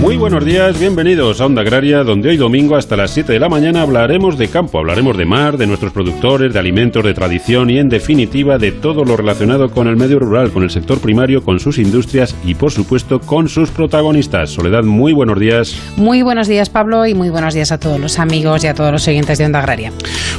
[0.00, 3.48] Muy buenos días, bienvenidos a Onda Agraria, donde hoy domingo hasta las 7 de la
[3.48, 7.78] mañana hablaremos de campo, hablaremos de mar, de nuestros productores, de alimentos, de tradición y
[7.78, 11.58] en definitiva de todo lo relacionado con el medio rural, con el sector primario, con
[11.58, 14.50] sus industrias y por supuesto con sus protagonistas.
[14.50, 15.76] Soledad, muy buenos días.
[15.96, 18.92] Muy buenos días Pablo y muy buenos días a todos los amigos y a todos
[18.92, 19.92] los siguientes de Onda Agraria.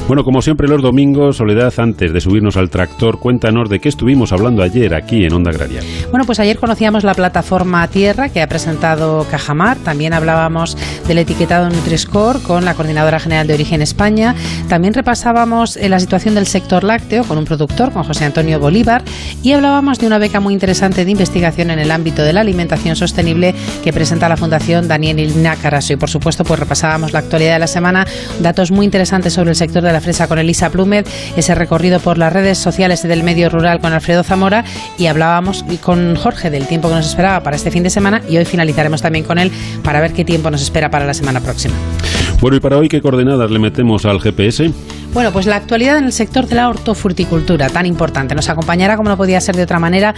[0.07, 4.31] Bueno, como siempre los domingos, Soledad, antes de subirnos al tractor, cuéntanos de qué estuvimos
[4.31, 5.81] hablando ayer aquí en Onda Agraria.
[6.11, 9.27] Bueno, pues ayer conocíamos la plataforma Tierra que ha presentado
[9.83, 10.77] También hablábamos
[11.07, 14.35] del etiquetado Nutri-Score con la Coordinadora General de Origen España.
[14.67, 19.03] También repasábamos eh, la situación del sector lácteo con un productor, con José Antonio Bolívar.
[19.41, 22.95] Y hablábamos de una beca muy interesante de investigación en el ámbito de la alimentación
[22.95, 25.57] sostenible que presenta la Fundación Daniel Ilna
[25.89, 28.05] Y por supuesto, pues repasábamos la actualidad de la semana,
[28.39, 32.19] datos muy interesantes sobre el sector de la fresa con Elisa Plumet, ese recorrido por
[32.19, 34.63] las redes sociales del medio rural con Alfredo Zamora.
[34.99, 38.21] Y hablábamos con Jorge del tiempo que nos esperaba para este fin de semana.
[38.29, 39.51] Y hoy finalizaremos también con él
[39.83, 41.75] para ver qué tiempo nos espera para la semana próxima.
[42.41, 44.71] Bueno, y para hoy, ¿qué coordenadas le metemos al GPS?
[45.11, 48.35] Bueno, pues la actualidad en el sector de la hortofruticultura, tan importante.
[48.35, 50.13] Nos acompañará, como no podía ser de otra manera,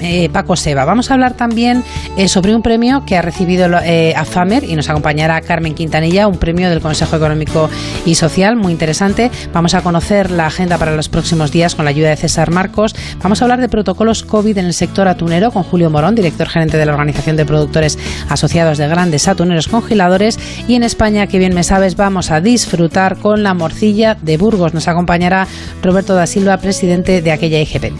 [0.00, 0.84] eh, Paco Seba.
[0.84, 1.82] Vamos a hablar también
[2.18, 6.28] eh, sobre un premio que ha recibido eh, a FAMER y nos acompañará Carmen Quintanilla,
[6.28, 7.70] un premio del Consejo Económico
[8.04, 9.30] y Social muy interesante.
[9.54, 12.94] Vamos a conocer la agenda para los próximos días con la ayuda de César Marcos.
[13.22, 16.76] Vamos a hablar de protocolos COVID en el sector atunero con Julio Morón, director gerente
[16.76, 20.38] de la Organización de Productores Asociados de Grandes Atuneros Congeladores.
[20.68, 24.74] Y en España, que bien me sabes, vamos a disfrutar con la morcilla de Burgos.
[24.74, 25.46] Nos acompañará
[25.82, 27.92] Roberto da Silva, presidente de aquella IGP.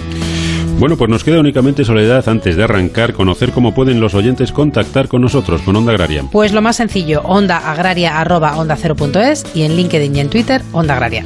[0.79, 5.09] Bueno, pues nos queda únicamente Soledad antes de arrancar, conocer cómo pueden los oyentes contactar
[5.09, 6.23] con nosotros, con Onda Agraria.
[6.31, 11.25] Pues lo más sencillo, ondaagraria.onda0.es y en LinkedIn y en Twitter, Onda Agraria.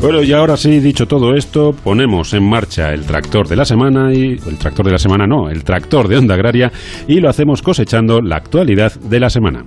[0.00, 4.14] Bueno, y ahora sí, dicho todo esto, ponemos en marcha el tractor de la semana
[4.14, 6.72] y el tractor de la semana no, el tractor de Onda Agraria
[7.06, 9.66] y lo hacemos cosechando la actualidad de la semana.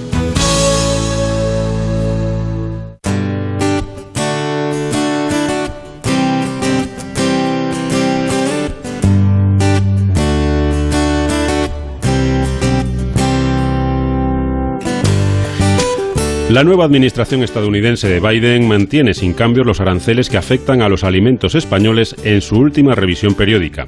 [16.51, 21.05] La nueva administración estadounidense de Biden mantiene sin cambios los aranceles que afectan a los
[21.05, 23.87] alimentos españoles en su última revisión periódica.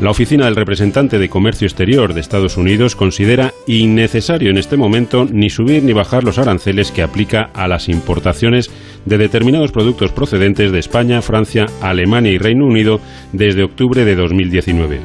[0.00, 5.26] La oficina del representante de Comercio Exterior de Estados Unidos considera innecesario en este momento
[5.28, 8.70] ni subir ni bajar los aranceles que aplica a las importaciones
[9.04, 13.00] de determinados productos procedentes de España, Francia, Alemania y Reino Unido
[13.32, 15.00] desde octubre de 2019.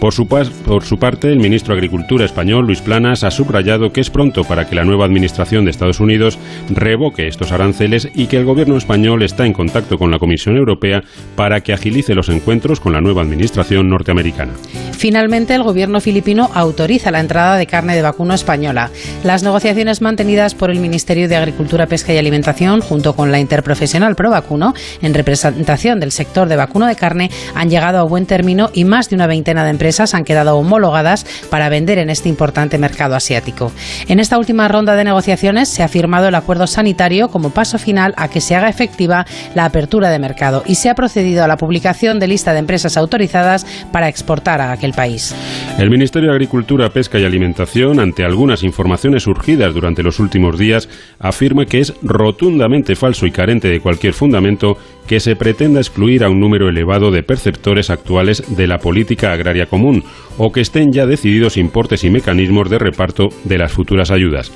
[0.00, 4.00] Por su, por su parte, el ministro de Agricultura español, Luis Planas, ha subrayado que
[4.00, 6.38] es pronto para que la nueva administración de Estados Unidos
[6.70, 11.02] revoque estos aranceles y que el gobierno español está en contacto con la Comisión Europea
[11.36, 14.52] para que agilice los encuentros con la nueva administración norteamericana.
[14.92, 18.90] Finalmente, el gobierno filipino autoriza la entrada de carne de vacuno española.
[19.22, 24.16] Las negociaciones mantenidas por el Ministerio de Agricultura, Pesca y Alimentación junto con la interprofesional
[24.16, 28.70] Pro Vacuno en representación del sector de vacuno de carne han llegado a buen término
[28.72, 32.78] y más de una veintena de empresas han quedado homologadas para vender en este importante
[32.78, 33.70] mercado asiático.
[34.08, 38.14] En esta última ronda de negociaciones se ha firmado el acuerdo sanitario como paso final
[38.16, 41.56] a que se haga efectiva la apertura de mercado y se ha procedido a la
[41.56, 45.34] publicación de lista de empresas autorizadas para exportar a aquel país.
[45.78, 50.88] El Ministerio de Agricultura, Pesca y Alimentación, ante algunas informaciones surgidas durante los últimos días,
[51.18, 56.30] afirma que es rotundamente falso y carente de cualquier fundamento que se pretenda excluir a
[56.30, 60.04] un número elevado de perceptores actuales de la política agraria común
[60.38, 64.50] o que estén ya decididos importes y mecanismos de reparto de las futuras ayudas.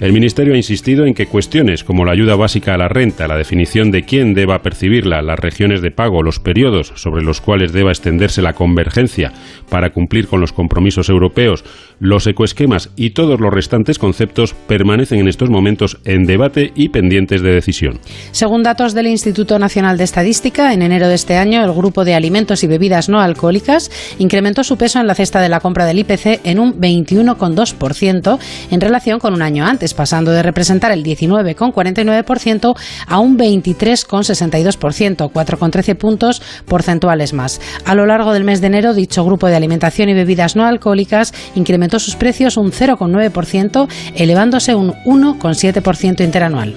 [0.00, 3.36] El Ministerio ha insistido en que cuestiones como la ayuda básica a la renta, la
[3.36, 7.92] definición de quién deba percibirla, las regiones de pago, los periodos sobre los cuales deba
[7.92, 9.32] extenderse la convergencia
[9.70, 11.64] para cumplir con los compromisos europeos,
[12.00, 17.40] los ecoesquemas y todos los restantes conceptos permanecen en estos momentos en debate y pendientes
[17.42, 18.00] de decisión.
[18.32, 22.14] Según datos del Instituto Nacional de Estadística, en enero de este año el grupo de
[22.14, 26.00] alimentos y bebidas no alcohólicas incrementó su peso en la cesta de la compra del
[26.00, 28.38] IPC en un 21,2%
[28.72, 32.74] en relación con un año antes pasando de representar el 19,49%
[33.06, 37.60] a un 23,62%, 4,13 puntos porcentuales más.
[37.84, 41.34] A lo largo del mes de enero, dicho grupo de alimentación y bebidas no alcohólicas
[41.54, 46.74] incrementó sus precios un 0,9%, elevándose un 1,7% interanual.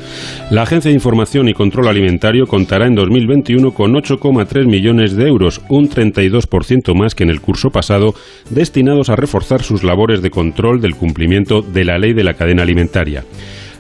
[0.50, 5.62] La Agencia de Información y Control Alimentario contará en 2021 con 8,3 millones de euros,
[5.70, 8.14] un 32% más que en el curso pasado,
[8.50, 12.64] destinados a reforzar sus labores de control del cumplimiento de la ley de la cadena
[12.64, 12.97] alimentaria.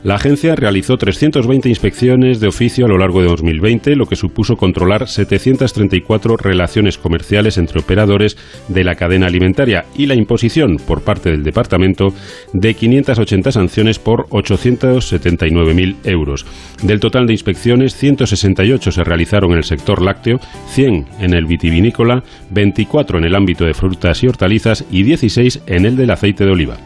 [0.04, 4.56] La agencia realizó 320 inspecciones de oficio a lo largo de 2020, lo que supuso
[4.56, 8.38] controlar 734 relaciones comerciales entre operadores
[8.68, 12.14] de la cadena alimentaria y la imposición por parte del departamento
[12.54, 16.46] de 580 sanciones por 879.000 euros.
[16.84, 20.40] Del total de inspecciones, 168 se realizaron en el sector lácteo,
[20.70, 25.86] 100 en el vitivinícola, 24 en el ámbito de frutas y hortalizas y 16 en
[25.86, 26.78] el del aceite de oliva.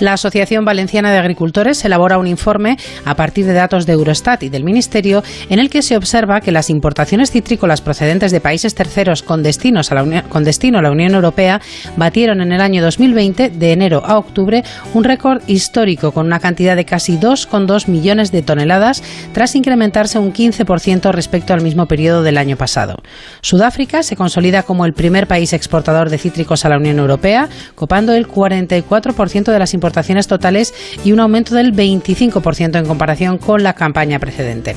[0.00, 2.76] La Asociación Valenciana de Agricultores elabora un informe
[3.06, 6.52] a partir de datos de Eurostat y del Ministerio en el que se observa que
[6.52, 11.62] las importaciones citrícolas procedentes de países terceros con, destino a la Unión Europea
[11.96, 16.76] batieron en el año 2020, de enero a octubre, un récord histórico con una cantidad
[16.76, 19.02] de casi 2,2 millones de toneladas,
[19.32, 22.96] tras incrementarse un 15% respecto al mismo periodo del año pasado.
[23.40, 28.12] Sudáfrica se consolida como el primer país exportador de cítricos a la Unión Europea, copando
[28.12, 30.74] el 44% de las importaciones importaciones totales
[31.04, 34.74] y un aumento del 25% en comparación con la campaña precedente.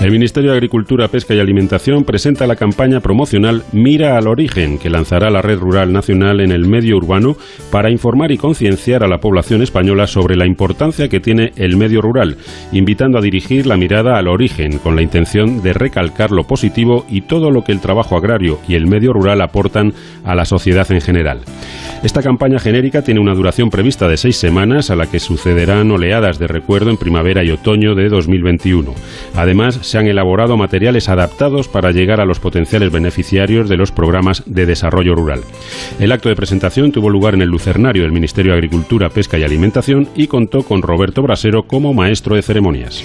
[0.00, 4.88] El Ministerio de Agricultura, Pesca y Alimentación presenta la campaña promocional Mira al Origen, que
[4.88, 7.36] lanzará la Red Rural Nacional en el medio urbano
[7.70, 12.00] para informar y concienciar a la población española sobre la importancia que tiene el medio
[12.00, 12.38] rural,
[12.72, 17.22] invitando a dirigir la mirada al origen con la intención de recalcar lo positivo y
[17.22, 19.92] todo lo que el trabajo agrario y el medio rural aportan
[20.24, 21.40] a la sociedad en general.
[22.02, 26.38] Esta campaña genérica tiene una duración prevista de seis semanas a la que sucederán oleadas
[26.38, 28.94] de recuerdo en primavera y otoño de 2021.
[29.34, 34.42] Además, se han elaborado materiales adaptados para llegar a los potenciales beneficiarios de los programas
[34.46, 35.40] de desarrollo rural.
[35.98, 39.42] El acto de presentación tuvo lugar en el Lucernario del Ministerio de Agricultura, Pesca y
[39.42, 43.04] Alimentación y contó con Roberto Brasero como maestro de ceremonias.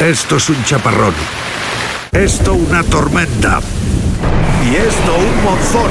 [0.00, 1.14] Esto es un chaparrón.
[2.12, 3.60] Esto una tormenta.
[4.62, 5.90] Y esto un monzón.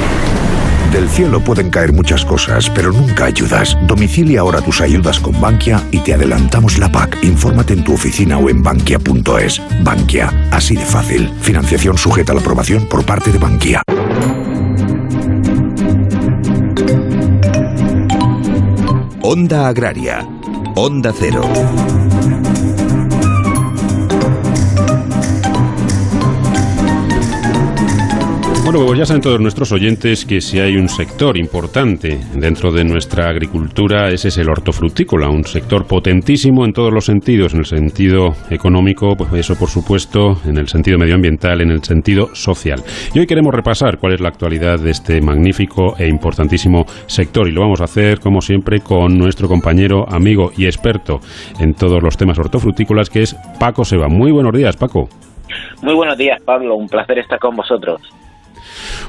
[0.92, 3.76] Del cielo pueden caer muchas cosas, pero nunca ayudas.
[3.82, 7.18] Domicilia ahora tus ayudas con Bankia y te adelantamos la PAC.
[7.24, 9.60] Infórmate en tu oficina o en bankia.es.
[9.82, 11.28] Bankia, así de fácil.
[11.40, 13.82] Financiación sujeta a la aprobación por parte de Bankia.
[19.20, 20.24] Onda Agraria.
[20.76, 22.05] Onda Cero.
[28.66, 32.82] Bueno, pues ya saben todos nuestros oyentes que si hay un sector importante dentro de
[32.82, 37.66] nuestra agricultura, ese es el hortofrutícola, un sector potentísimo en todos los sentidos, en el
[37.66, 42.82] sentido económico, pues eso por supuesto, en el sentido medioambiental, en el sentido social.
[43.14, 47.52] Y hoy queremos repasar cuál es la actualidad de este magnífico e importantísimo sector y
[47.52, 51.20] lo vamos a hacer como siempre con nuestro compañero, amigo y experto
[51.60, 54.08] en todos los temas hortofrutícolas que es Paco Seba.
[54.08, 55.08] Muy buenos días, Paco.
[55.82, 56.74] Muy buenos días, Pablo.
[56.74, 58.02] Un placer estar con vosotros.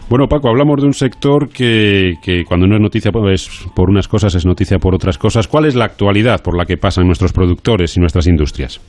[0.09, 2.15] Bueno, Paco, hablamos de un sector que,
[2.47, 5.47] cuando no es noticia pues, por unas cosas, es noticia por otras cosas.
[5.47, 8.79] ¿Cuál es la actualidad por la que pasan nuestros productores y nuestras industrias?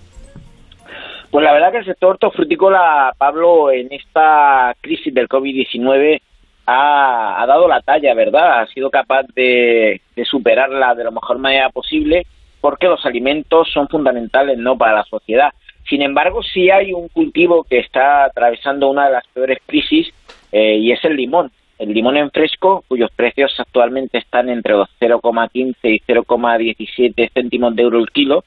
[1.31, 6.21] Pues la verdad que el sector hortofrutícola, Pablo, en esta crisis del COVID-19
[6.67, 8.61] ha, dado la talla, ¿verdad?
[8.61, 12.26] Ha sido capaz de, de superarla de la mejor manera posible
[12.61, 15.50] porque los alimentos son fundamentales no para la sociedad.
[15.88, 20.12] Sin embargo, sí hay un cultivo que está atravesando una de las peores crisis
[20.52, 21.50] eh, y es el limón.
[21.78, 27.83] El limón en fresco, cuyos precios actualmente están entre los 0,15 y 0,17 céntimos de
[27.83, 28.45] euro el kilo,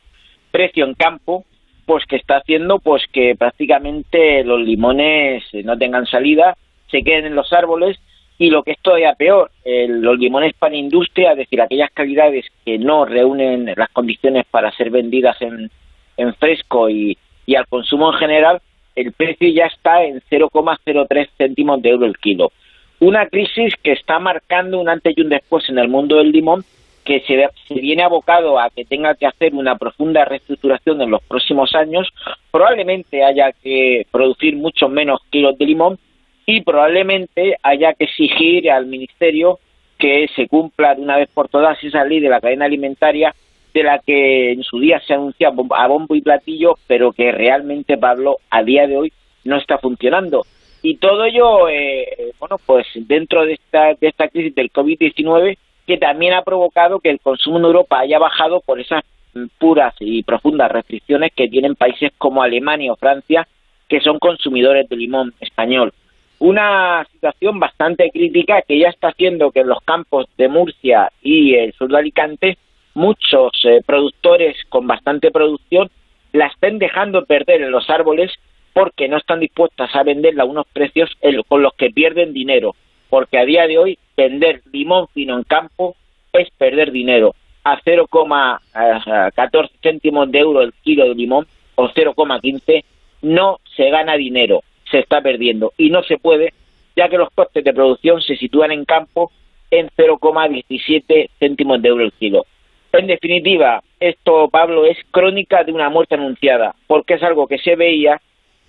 [0.52, 1.46] precio en campo,
[1.86, 6.58] pues que está haciendo pues que prácticamente los limones no tengan salida,
[6.90, 7.98] se queden en los árboles
[8.38, 12.78] y lo que es todavía peor, los limones para industria, es decir, aquellas calidades que
[12.78, 15.70] no reúnen las condiciones para ser vendidas en,
[16.18, 17.18] en fresco y
[17.56, 18.62] al consumo en general,
[18.96, 22.52] el precio ya está en 0,03 céntimos de euro el kilo.
[23.00, 26.64] Una crisis que está marcando un antes y un después en el mundo del limón
[27.04, 31.24] que se, se, viene abocado a que tenga que hacer una profunda reestructuración en los
[31.24, 32.08] próximos años,
[32.52, 36.00] probablemente haya que producir muchos menos kilos de limón
[36.46, 39.60] y probablemente haya que exigir al Ministerio
[39.98, 43.34] que se cumpla de una vez por todas esa ley de la cadena alimentaria
[43.74, 47.98] de la que en su día se anuncia a bombo y platillo, pero que realmente,
[47.98, 49.14] Pablo, a día de hoy
[49.44, 50.44] no está funcionando.
[50.84, 55.98] Y todo ello, eh, bueno, pues dentro de esta, de esta crisis del COVID-19, que
[55.98, 59.04] también ha provocado que el consumo en Europa haya bajado por esas
[59.58, 63.48] puras y profundas restricciones que tienen países como Alemania o Francia,
[63.88, 65.94] que son consumidores de limón español.
[66.40, 71.54] Una situación bastante crítica que ya está haciendo que en los campos de Murcia y
[71.54, 72.58] el sur de Alicante
[72.94, 75.90] muchos eh, productores con bastante producción
[76.34, 78.32] la estén dejando perder en los árboles
[78.74, 81.10] porque no están dispuestas a venderla a unos precios
[81.48, 82.76] con los que pierden dinero,
[83.10, 85.96] porque a día de hoy vender limón fino en campo
[86.32, 87.36] es perder dinero.
[87.64, 91.46] A 0,14 céntimos de euro el kilo de limón
[91.76, 92.84] o 0,15
[93.24, 96.54] no se gana dinero, se está perdiendo y no se puede,
[96.96, 99.32] ya que los costes de producción se sitúan en campo
[99.70, 102.46] en 0,17 céntimos de euro el kilo.
[102.94, 107.76] En definitiva, esto, Pablo, es crónica de una muerte anunciada, porque es algo que se
[107.76, 108.20] veía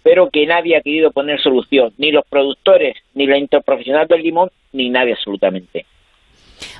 [0.02, 4.50] pero que nadie ha querido poner solución, ni los productores, ni la interprofesional del limón,
[4.72, 5.86] ni nadie absolutamente.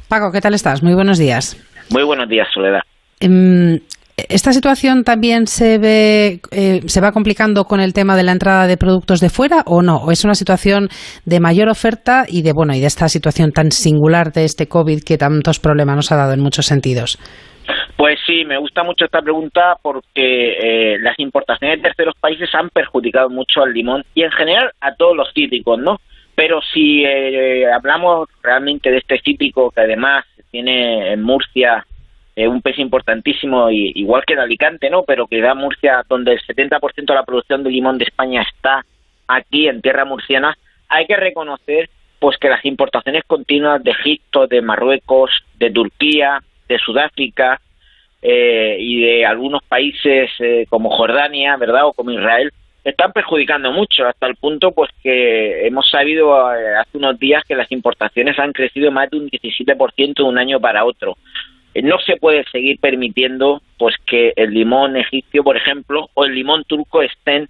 [0.08, 0.82] Paco, ¿qué tal estás?
[0.82, 1.56] Muy buenos días.
[1.90, 2.82] Muy buenos días, Soledad.
[3.20, 3.78] Em,
[4.16, 8.66] ¿Esta situación también se ve, eh, se va complicando con el tema de la entrada
[8.66, 9.97] de productos de fuera o no?
[9.97, 10.88] ¿O es una situación
[11.25, 15.02] de mayor oferta y de bueno y de esta situación tan singular de este COVID
[15.02, 17.19] que tantos problemas nos ha dado en muchos sentidos?
[17.97, 22.69] Pues sí, me gusta mucho esta pregunta porque eh, las importaciones de terceros países han
[22.69, 25.97] perjudicado mucho al limón y en general a todos los cítricos, ¿no?
[26.35, 31.87] Pero si eh, hablamos realmente de este cítrico que además tiene en Murcia
[32.35, 35.03] eh, un peso importantísimo, igual que en Alicante, ¿no?
[35.03, 38.85] Pero que da Murcia, donde el 70% de la producción de limón de España está
[39.29, 40.57] aquí en tierra murciana,
[40.89, 46.79] hay que reconocer pues que las importaciones continuas de Egipto, de Marruecos, de Turquía, de
[46.79, 47.61] Sudáfrica
[48.21, 51.87] eh, y de algunos países eh, como Jordania, ¿verdad?
[51.87, 52.53] O como Israel,
[52.85, 57.57] están perjudicando mucho, hasta el punto pues que hemos sabido eh, hace unos días que
[57.57, 61.17] las importaciones han crecido más de un 17% de un año para otro.
[61.75, 66.64] No se puede seguir permitiendo pues que el limón egipcio, por ejemplo, o el limón
[66.64, 67.49] turco estén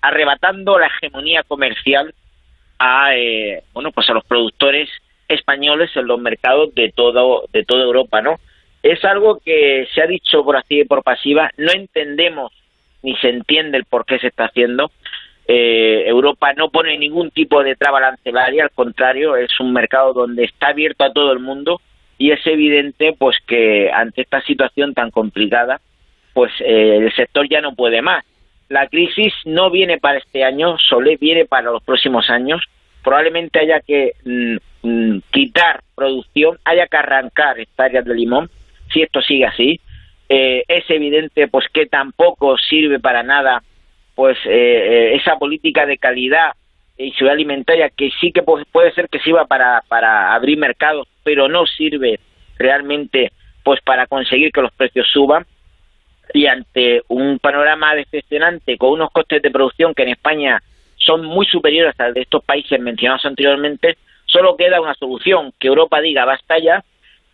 [0.00, 2.14] arrebatando la hegemonía comercial
[2.78, 3.10] a
[3.72, 4.90] bueno pues a los productores
[5.28, 8.38] españoles en los mercados de todo de toda Europa, ¿no?
[8.82, 12.52] Es algo que se ha dicho por así y por pasiva, no entendemos
[13.02, 14.90] ni se entiende el por qué se está haciendo.
[15.48, 20.44] Eh, Europa no pone ningún tipo de traba arancelaria, al contrario, es un mercado donde
[20.44, 21.80] está abierto a todo el mundo
[22.18, 25.80] y es evidente pues que ante esta situación tan complicada,
[26.34, 28.24] pues eh, el sector ya no puede más.
[28.68, 32.62] La crisis no viene para este año, solo viene para los próximos años.
[33.04, 38.48] Probablemente haya que mm, Mm, quitar producción, haya que arrancar hectáreas de limón,
[38.92, 39.80] si esto sigue así.
[40.28, 43.64] Eh, es evidente pues que tampoco sirve para nada
[44.16, 46.54] pues eh, eh, esa política de calidad
[46.98, 51.48] y seguridad alimentaria que sí que puede ser que sirva para, para abrir mercados, pero
[51.48, 52.18] no sirve
[52.58, 53.30] realmente
[53.62, 55.46] pues para conseguir que los precios suban
[56.34, 60.60] y ante un panorama decepcionante con unos costes de producción que en España
[60.96, 63.96] son muy superiores a de estos países mencionados anteriormente,
[64.26, 66.84] Solo queda una solución, que Europa diga basta ya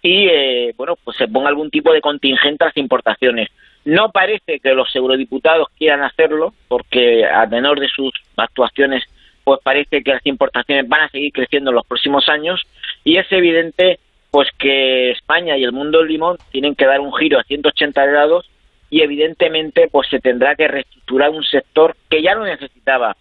[0.02, 3.48] y eh, bueno, pues se ponga algún tipo de contingente a las importaciones.
[3.84, 9.04] No parece que los eurodiputados quieran hacerlo, porque a menor de sus actuaciones,
[9.44, 12.60] pues parece que las importaciones van a seguir creciendo en los próximos años
[13.04, 13.98] y es evidente
[14.30, 18.06] pues que España y el mundo del limón tienen que dar un giro a 180
[18.06, 18.48] grados
[18.88, 23.16] y evidentemente pues se tendrá que reestructurar un sector que ya lo necesitaba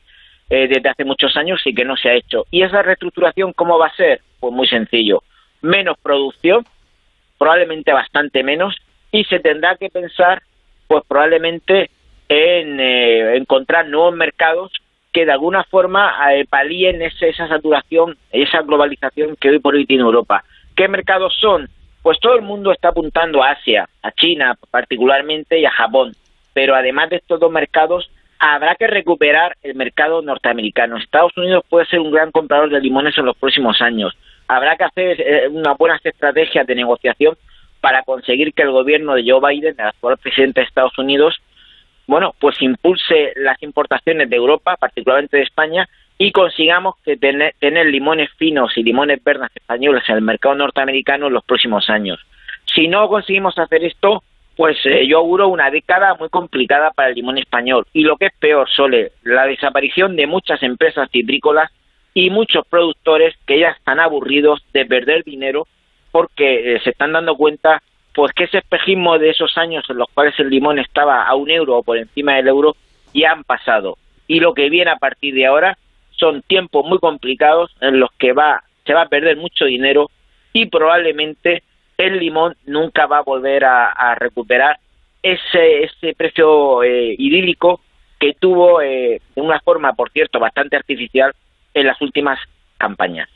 [0.50, 2.46] eh, desde hace muchos años y que no se ha hecho.
[2.51, 4.22] ¿Y esa reestructuración cómo va a ser?
[4.39, 5.24] Pues muy sencillo.
[5.62, 6.65] Menos producción,
[7.38, 8.75] probablemente bastante menos,
[9.12, 10.44] y se tendrá que pensar,
[10.91, 11.89] pues probablemente
[12.27, 14.74] en eh, encontrar nuevos mercados
[15.13, 20.03] que de alguna forma eh, palíen esa saturación, esa globalización que hoy por hoy tiene
[20.03, 20.43] Europa.
[20.75, 21.69] ¿Qué mercados son?
[22.01, 26.12] Pues todo el mundo está apuntando a Asia, a China particularmente y a Japón.
[26.53, 30.98] Pero además de estos dos mercados, habrá que recuperar el mercado norteamericano.
[30.98, 34.13] Estados Unidos puede ser un gran comprador de limones en los próximos años.
[34.50, 37.38] Habrá que hacer eh, unas buenas estrategias de negociación
[37.81, 41.41] para conseguir que el gobierno de Joe Biden, el actual presidente de Estados Unidos,
[42.07, 47.55] bueno, pues impulse las importaciones de Europa, particularmente de España, y consigamos que tener,
[47.88, 52.19] limones finos y limones verdes españoles en el mercado norteamericano en los próximos años.
[52.75, 54.23] Si no conseguimos hacer esto,
[54.55, 57.88] pues eh, yo auguro una década muy complicada para el limón español.
[57.93, 61.71] Y lo que es peor, Sole, la desaparición de muchas empresas citrícolas
[62.13, 65.65] y muchos productores que ya están aburridos de perder dinero
[66.12, 67.82] porque eh, se están dando cuenta
[68.13, 71.50] pues que ese espejismo de esos años en los cuales el limón estaba a un
[71.50, 72.75] euro o por encima del euro
[73.13, 73.98] ya han pasado.
[74.27, 75.77] Y lo que viene a partir de ahora
[76.12, 80.10] son tiempos muy complicados en los que va, se va a perder mucho dinero
[80.53, 81.63] y probablemente
[81.98, 84.77] el limón nunca va a volver a, recuperar
[85.24, 87.82] ese, ese precio eh, idílico
[88.20, 91.34] que tuvo eh, de una forma, por cierto, bastante artificial
[91.74, 92.39] en las últimas
[92.77, 93.30] campañas.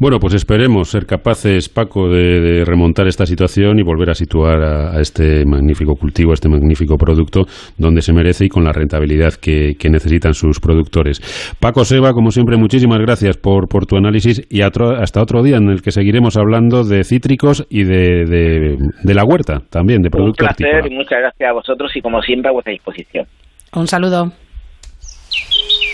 [0.00, 5.00] Bueno, pues esperemos ser capaces, Paco, de, remontar esta situación y volver a situar a,
[5.00, 7.44] este magnífico cultivo, a este magnífico producto
[7.78, 11.20] donde se merece y con la rentabilidad que, necesitan sus productores.
[11.60, 15.68] Paco Seba, como siempre, muchísimas gracias por, por tu análisis y hasta otro día en
[15.68, 20.48] el que seguiremos hablando de cítricos y de, de, la huerta también, de productos.
[20.48, 23.26] Un placer y muchas gracias a vosotros y como siempre a vuestra disposición.
[23.74, 24.32] Un saludo.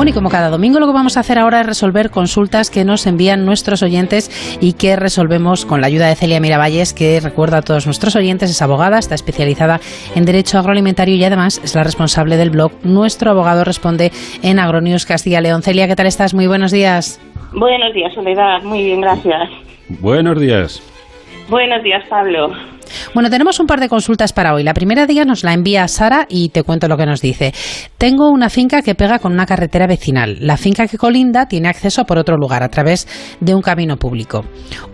[0.00, 2.86] Bueno, y como cada domingo lo que vamos a hacer ahora es resolver consultas que
[2.86, 7.58] nos envían nuestros oyentes y que resolvemos con la ayuda de Celia Miravalles, que recuerda
[7.58, 9.78] a todos nuestros oyentes, es abogada, está especializada
[10.16, 14.10] en Derecho Agroalimentario y además es la responsable del blog Nuestro Abogado Responde
[14.42, 15.60] en Agronews Castilla León.
[15.60, 16.32] Celia, ¿qué tal estás?
[16.32, 17.20] Muy buenos días.
[17.52, 18.62] Buenos días, Soledad.
[18.62, 19.50] Muy bien, gracias.
[20.00, 20.82] Buenos días.
[21.50, 22.52] Buenos días, Pablo.
[23.14, 24.62] Bueno, tenemos un par de consultas para hoy.
[24.62, 27.52] La primera día nos la envía Sara y te cuento lo que nos dice.
[27.98, 30.38] Tengo una finca que pega con una carretera vecinal.
[30.40, 33.06] La finca que colinda tiene acceso por otro lugar, a través
[33.40, 34.44] de un camino público.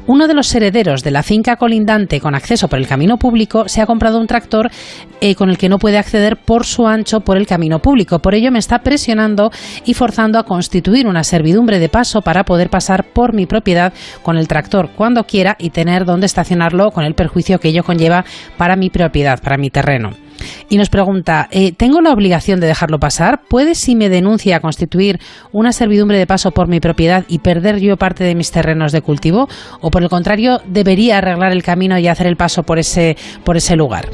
[0.07, 3.81] Uno de los herederos de la finca colindante con acceso por el camino público se
[3.81, 4.71] ha comprado un tractor
[5.21, 8.21] eh, con el que no puede acceder por su ancho por el camino público.
[8.21, 9.51] Por ello me está presionando
[9.85, 14.37] y forzando a constituir una servidumbre de paso para poder pasar por mi propiedad con
[14.37, 18.25] el tractor cuando quiera y tener donde estacionarlo con el perjuicio que ello conlleva
[18.59, 20.11] para mi propiedad, para mi terreno.
[20.69, 23.41] Y nos pregunta, eh, ¿tengo la obligación de dejarlo pasar?
[23.49, 25.19] ¿Puede si me denuncia constituir
[25.53, 29.03] una servidumbre de paso por mi propiedad y perder yo parte de mis terrenos de
[29.03, 29.49] cultivo?
[29.81, 33.57] ¿O por el contrario, debería arreglar el camino y hacer el paso por ese, por
[33.57, 34.07] ese lugar?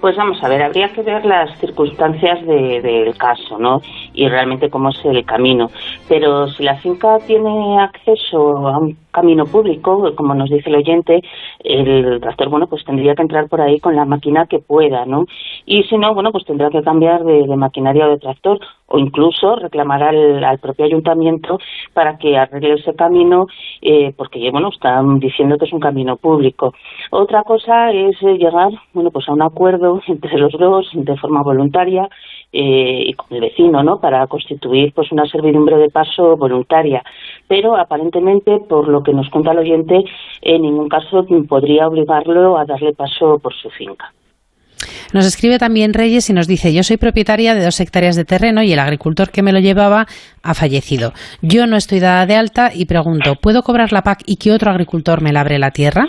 [0.00, 3.80] Pues vamos a ver, habría que ver las circunstancias del caso, ¿no?
[4.14, 5.68] Y realmente cómo es el camino.
[6.08, 11.22] Pero si la finca tiene acceso a un camino público, como nos dice el oyente,
[11.60, 15.26] el tractor, bueno, pues tendría que entrar por ahí con la máquina que pueda, ¿no?
[15.64, 19.56] Y si no, bueno, pues tendrá que cambiar de, maquinaria o de tractor o incluso
[19.56, 21.58] reclamar al, propio ayuntamiento
[21.92, 23.46] para que arregle ese camino,
[23.80, 26.74] eh, porque, bueno, están diciendo que es un camino público.
[27.10, 31.42] Otra cosa es eh, llegar, bueno, pues a un acuerdo entre los dos de forma
[31.42, 32.08] voluntaria
[32.56, 33.98] eh, y con el vecino, ¿no?
[33.98, 37.02] Para constituir, pues, una servidumbre de paso voluntaria.
[37.48, 40.04] Pero aparentemente, por lo que nos cuenta el oyente,
[40.40, 44.12] en ningún caso podría obligarlo a darle paso por su finca.
[45.12, 48.62] Nos escribe también Reyes y nos dice, yo soy propietaria de dos hectáreas de terreno
[48.62, 50.06] y el agricultor que me lo llevaba
[50.42, 51.12] ha fallecido.
[51.42, 54.70] Yo no estoy dada de alta y pregunto, ¿puedo cobrar la PAC y que otro
[54.70, 56.06] agricultor me labre la tierra?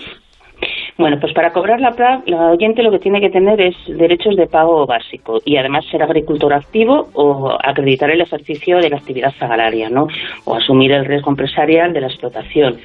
[0.98, 4.38] Bueno, pues para cobrar la PAC, la oyente lo que tiene que tener es derechos
[4.38, 9.34] de pago básico y además ser agricultor activo o acreditar el ejercicio de la actividad
[9.42, 10.08] agraria, ¿no?
[10.46, 12.78] O asumir el riesgo empresarial de la explotación.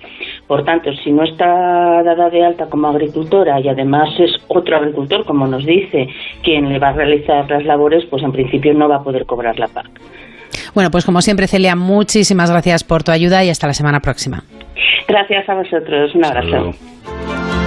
[0.49, 5.25] Por tanto, si no está dada de alta como agricultora y además es otro agricultor,
[5.25, 6.09] como nos dice,
[6.43, 9.57] quien le va a realizar las labores, pues en principio no va a poder cobrar
[9.61, 9.89] la PAC.
[10.75, 14.43] Bueno, pues como siempre, Celia, muchísimas gracias por tu ayuda y hasta la semana próxima.
[15.07, 16.13] Gracias a vosotros.
[16.17, 16.75] Un abrazo.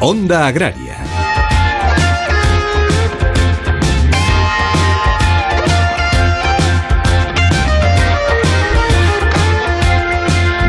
[0.00, 0.99] Onda Agraria.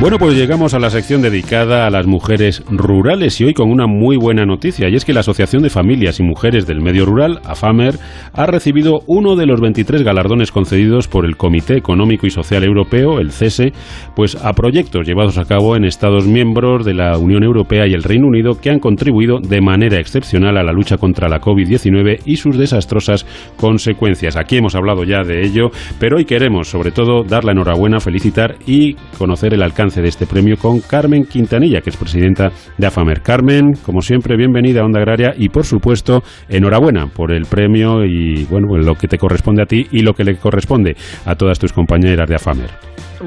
[0.02, 3.86] Bueno, pues llegamos a la sección dedicada a las mujeres rurales y hoy con una
[3.86, 7.40] muy buena noticia, y es que la Asociación de Familias y Mujeres del Medio Rural,
[7.46, 8.00] AFAMER,
[8.34, 13.20] ha recibido uno de los 23 galardones concedidos por el Comité Económico y Social Europeo,
[13.20, 13.74] el CESE,
[14.16, 18.02] pues a proyectos llevados a cabo en Estados miembros de la Unión Europea y el
[18.02, 22.38] Reino Unido que han contribuido de manera excepcional a la lucha contra la COVID-19 y
[22.38, 24.36] sus desastrosas consecuencias.
[24.36, 28.56] Aquí hemos hablado ya de ello, pero hoy queremos sobre todo dar la enhorabuena, felicitar
[28.66, 33.22] y conocer el alcance de este premio con Carmen Quintanilla, que es presidenta de AFAMER.
[33.22, 38.46] Carmen, como siempre, bienvenida a Onda Agraria y, por supuesto, enhorabuena por el premio y,
[38.46, 41.74] bueno, lo que te corresponde a ti y lo que le corresponde a todas tus
[41.74, 42.70] compañeras de AFAMER.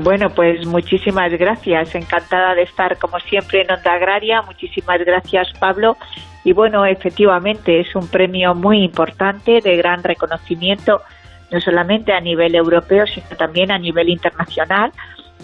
[0.03, 1.95] Bueno, pues muchísimas gracias.
[1.95, 4.41] Encantada de estar, como siempre, en Onda Agraria.
[4.43, 5.97] Muchísimas gracias, Pablo.
[6.45, 11.01] Y bueno, efectivamente, es un premio muy importante, de gran reconocimiento,
[11.53, 14.93] no solamente a nivel europeo, sino también a nivel internacional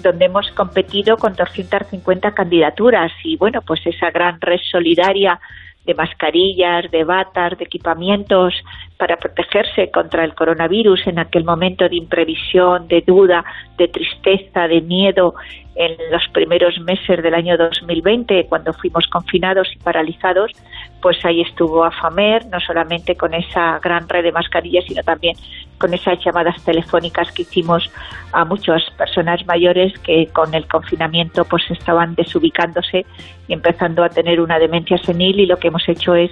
[0.02, 5.40] donde hemos competido con 250 candidaturas y bueno, pues esa gran red solidaria
[5.84, 8.54] de mascarillas, de batas, de equipamientos
[9.00, 13.42] para protegerse contra el coronavirus en aquel momento de imprevisión, de duda,
[13.78, 15.34] de tristeza, de miedo
[15.74, 20.52] en los primeros meses del año 2020, cuando fuimos confinados y paralizados,
[21.00, 25.34] pues ahí estuvo AFAMER, no solamente con esa gran red de mascarillas, sino también
[25.78, 27.90] con esas llamadas telefónicas que hicimos
[28.32, 33.06] a muchas personas mayores que con el confinamiento pues estaban desubicándose
[33.48, 36.30] y empezando a tener una demencia senil y lo que hemos hecho es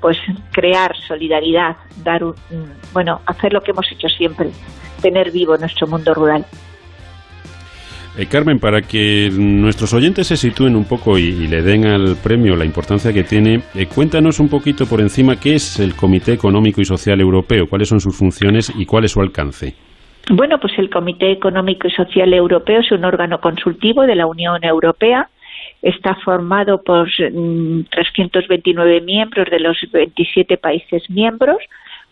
[0.00, 0.16] pues
[0.52, 2.34] crear solidaridad, dar un,
[2.92, 4.50] bueno, hacer lo que hemos hecho siempre,
[5.02, 6.44] tener vivo nuestro mundo rural.
[8.18, 12.56] Eh, Carmen, para que nuestros oyentes se sitúen un poco y, le den al premio
[12.56, 16.80] la importancia que tiene, eh, cuéntanos un poquito por encima qué es el Comité Económico
[16.80, 19.76] y Social Europeo, cuáles son sus funciones y cuál es su alcance.
[20.30, 24.64] Bueno, pues el Comité Económico y Social Europeo es un órgano consultivo de la Unión
[24.64, 25.28] Europea.
[25.82, 31.58] Está formado por 329 mm, miembros de los 27 países miembros.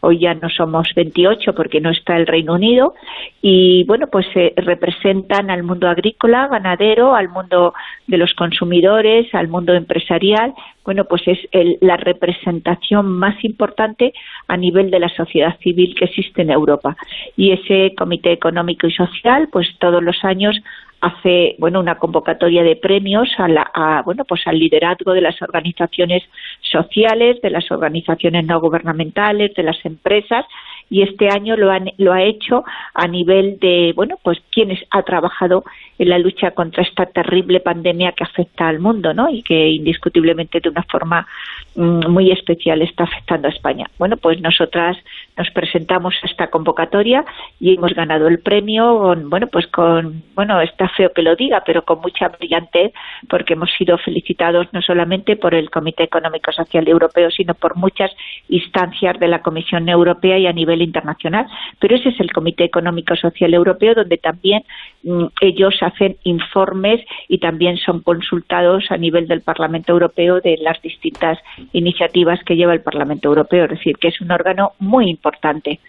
[0.00, 2.94] Hoy ya no somos 28 porque no está el Reino Unido.
[3.42, 7.74] Y bueno pues se representan al mundo agrícola, ganadero, al mundo
[8.06, 11.38] de los consumidores, al mundo empresarial, bueno pues es
[11.80, 14.12] la representación más importante
[14.46, 16.96] a nivel de la sociedad civil que existe en Europa.
[17.36, 20.56] Y ese Comité Económico y Social pues todos los años
[21.00, 26.22] hace bueno una convocatoria de premios a, bueno pues al liderazgo de las organizaciones
[26.60, 30.44] sociales de las organizaciones no gubernamentales de las empresas
[30.88, 35.02] y este año lo, han, lo ha hecho a nivel de, bueno, pues quienes ha
[35.02, 35.64] trabajado
[35.98, 39.28] en la lucha contra esta terrible pandemia que afecta al mundo, ¿no?
[39.28, 41.26] Y que indiscutiblemente de una forma
[41.74, 43.86] mm, muy especial está afectando a España.
[43.98, 44.96] Bueno, pues nosotras
[45.36, 47.24] nos presentamos a esta convocatoria
[47.60, 51.62] y hemos ganado el premio con, bueno, pues con, bueno, está feo que lo diga,
[51.64, 52.92] pero con mucha brillantez
[53.28, 58.10] porque hemos sido felicitados no solamente por el Comité Económico Social Europeo, sino por muchas
[58.48, 61.46] instancias de la Comisión Europea y a nivel internacional.
[61.78, 64.64] Pero ese es el Comité Económico Social Europeo, donde también
[65.02, 70.80] mm, ellos hacen informes y también son consultados a nivel del Parlamento Europeo de las
[70.82, 71.38] distintas
[71.72, 73.64] iniciativas que lleva el Parlamento Europeo.
[73.64, 75.80] Es decir, que es un órgano muy importante.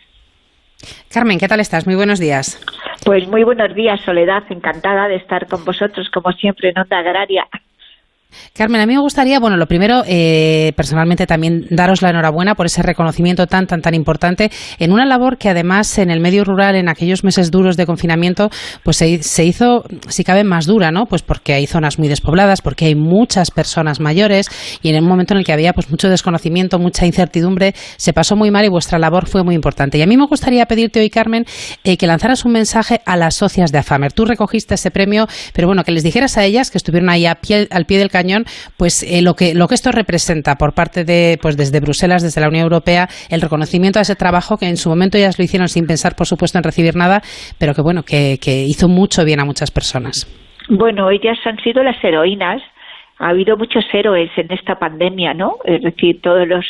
[1.12, 1.88] Carmen, ¿qué tal estás?
[1.88, 2.64] Muy buenos días.
[3.04, 4.44] Pues muy buenos días, Soledad.
[4.50, 7.48] Encantada de estar con vosotros, como siempre, en Onda Agraria.
[8.54, 12.66] Carmen, a mí me gustaría, bueno, lo primero, eh, personalmente también daros la enhorabuena por
[12.66, 16.76] ese reconocimiento tan, tan, tan importante en una labor que además en el medio rural,
[16.76, 18.50] en aquellos meses duros de confinamiento,
[18.84, 21.06] pues se, hizo, si cabe, más dura, ¿no?
[21.06, 24.50] Pues porque hay zonas muy despobladas, porque hay muchas personas mayores
[24.82, 28.36] y en un momento en el que había pues mucho desconocimiento, mucha incertidumbre, se pasó
[28.36, 29.98] muy mal y vuestra labor fue muy importante.
[29.98, 31.46] Y a mí me gustaría pedirte hoy, Carmen,
[31.84, 34.14] eh, que lanzaras un mensaje a las socias de AFAMER.
[34.14, 37.38] Tú recogiste ese premio, pero bueno, que les dijeras a ellas que estuvieron ahí al
[37.38, 37.68] pie
[38.00, 38.44] del cañón,
[38.78, 42.42] pues eh, lo que lo que esto representa por parte de pues desde Bruselas, desde
[42.42, 45.68] la Unión Europea, el reconocimiento a ese trabajo que en su momento ellas lo hicieron
[45.68, 47.22] sin pensar, por supuesto, en recibir nada,
[47.60, 48.38] pero que bueno, que,
[48.74, 50.26] hizo mucho bien a muchas personas.
[50.70, 52.62] Bueno, ellas han sido las heroínas
[53.20, 55.56] ha habido muchos héroes en esta pandemia, ¿no?
[55.66, 56.66] Es decir, todos los,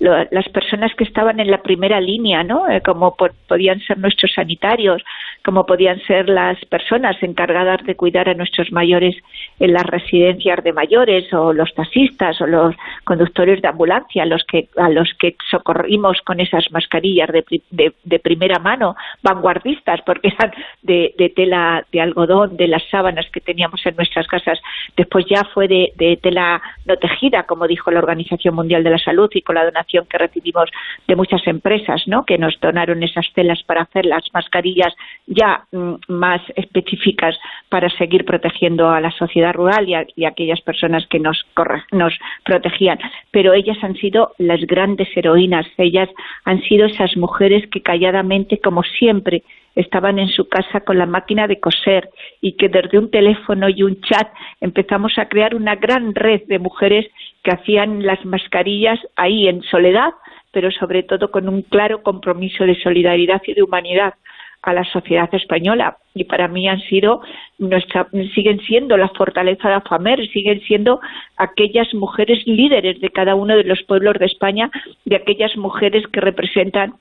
[0.00, 2.68] las personas que estaban en la primera línea, ¿no?
[2.68, 3.14] Eh, como
[3.48, 5.00] podían ser nuestros sanitarios,
[5.44, 9.16] como podían ser las personas encargadas de cuidar a nuestros mayores
[9.58, 12.74] en las residencias de mayores o los taxistas o los
[13.04, 18.58] conductores de ambulancia, los que a los que socorrimos con esas mascarillas de, de, primera
[18.58, 20.52] mano, vanguardistas, porque eran
[20.82, 24.60] de, de tela de algodón, de las sábanas que teníamos en nuestras casas.
[24.96, 28.98] Después ya fue de de, tela no tejida, como dijo la Organización Mundial de la
[28.98, 30.70] Salud, y con la donación que recibimos
[31.06, 32.24] de muchas empresas, ¿no?
[32.24, 34.94] que nos donaron esas telas para hacer las mascarillas
[35.34, 41.06] ya mm, más específicas para seguir protegiendo a la sociedad rural y a, aquellas personas
[41.08, 41.44] que nos,
[41.92, 42.98] nos protegían.
[43.30, 46.08] Pero ellas han sido las grandes heroínas, ellas
[46.44, 49.42] han sido esas mujeres que calladamente, como siempre,
[49.74, 53.82] estaban en su casa con la máquina de coser y que desde un teléfono y
[53.82, 54.28] un chat
[54.60, 57.06] empezamos a crear una gran red de mujeres
[57.42, 60.12] que hacían las mascarillas ahí en soledad,
[60.52, 64.14] pero sobre todo con un claro compromiso de solidaridad y de humanidad
[64.62, 65.98] a la sociedad española.
[66.14, 67.20] Y para mí han sido
[67.58, 71.00] nuestra siguen siendo la fortaleza de AFAMER, siguen siendo
[71.36, 74.70] aquellas mujeres líderes de cada uno de los pueblos de España,
[75.04, 76.94] de aquellas mujeres que representan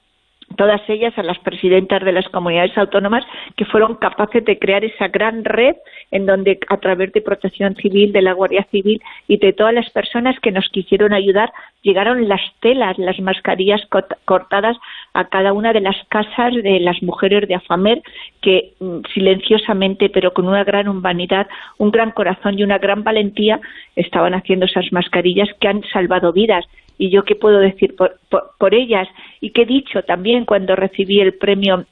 [0.56, 3.24] todas ellas a las presidentas de las comunidades autónomas
[3.56, 5.76] que fueron capaces de crear esa gran red
[6.12, 9.90] en donde a través de protección civil, de la Guardia Civil y de todas las
[9.92, 13.82] personas que nos quisieron ayudar, llegaron las telas, las mascarillas
[14.26, 14.78] cortadas
[15.14, 18.02] a cada una de las casas de las mujeres de Afamer
[18.42, 21.48] que mm, silenciosamente pero con una gran humanidad,
[21.78, 23.60] un gran corazón y una gran valentía
[23.96, 26.66] estaban haciendo esas mascarillas que han salvado vidas.
[26.98, 29.08] Y yo qué puedo decir por, ellas.
[29.40, 31.86] Y qué he dicho también cuando recibí el premio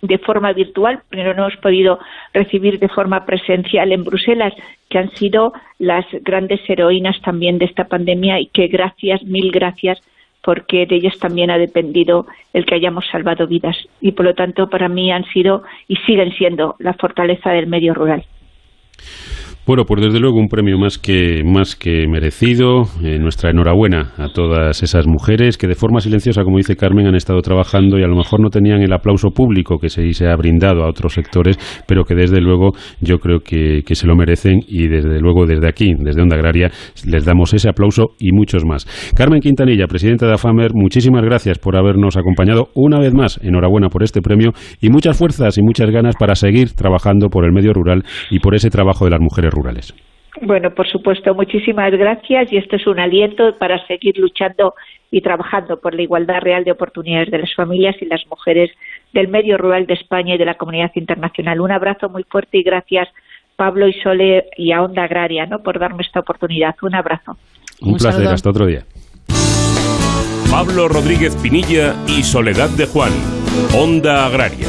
[0.00, 1.98] de forma virtual, pero no hemos podido
[2.32, 4.54] recibir de forma presencial en Bruselas,
[4.88, 10.00] que han sido las grandes heroínas también de esta pandemia y que gracias, mil gracias,
[10.42, 14.68] porque de ellas también ha dependido el que hayamos salvado vidas y por lo tanto
[14.68, 18.24] para mí han sido y siguen siendo la fortaleza del medio rural.
[19.68, 22.84] Bueno, pues desde luego un premio más que, más que merecido.
[23.04, 27.14] Eh, nuestra enhorabuena a todas esas mujeres que de forma silenciosa, como dice Carmen, han
[27.14, 30.34] estado trabajando y a lo mejor no tenían el aplauso público que se, se ha
[30.36, 32.70] brindado a otros sectores, pero que desde luego
[33.02, 36.70] yo creo que, que se lo merecen y desde luego desde aquí, desde Onda Agraria,
[37.04, 38.86] les damos ese aplauso y muchos más.
[39.14, 43.38] Carmen Quintanilla, presidenta de AFAMER, muchísimas gracias por habernos acompañado una vez más.
[43.42, 47.52] Enhorabuena por este premio y muchas fuerzas y muchas ganas para seguir trabajando por el
[47.52, 49.57] medio rural y por ese trabajo de las mujeres
[50.40, 54.74] bueno, por supuesto, muchísimas gracias y esto es un aliento para seguir luchando
[55.10, 58.70] y trabajando por la igualdad real de oportunidades de las familias y las mujeres
[59.12, 61.60] del medio rural de España y de la comunidad internacional.
[61.60, 63.08] Un abrazo muy fuerte y gracias
[63.56, 65.58] Pablo y Sole y a Onda Agraria ¿no?
[65.60, 66.76] por darme esta oportunidad.
[66.82, 67.36] Un abrazo.
[67.80, 68.84] Un, placer, hasta otro día.
[70.50, 73.12] Pablo Rodríguez Pinilla y Soledad de Juan,
[73.74, 74.68] Onda Agraria.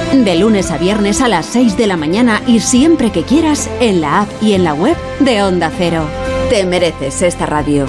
[0.13, 4.01] De lunes a viernes a las 6 de la mañana y siempre que quieras en
[4.01, 6.05] la app y en la web de Onda Cero.
[6.49, 7.85] Te mereces esta radio.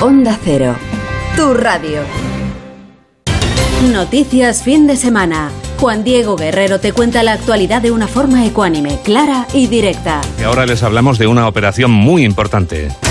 [0.00, 0.74] Onda Cero,
[1.36, 2.00] tu radio.
[3.92, 5.52] Noticias fin de semana.
[5.78, 10.20] Juan Diego Guerrero te cuenta la actualidad de una forma ecuánime, clara y directa.
[10.38, 12.88] Y ahora les hablamos de una operación muy importante.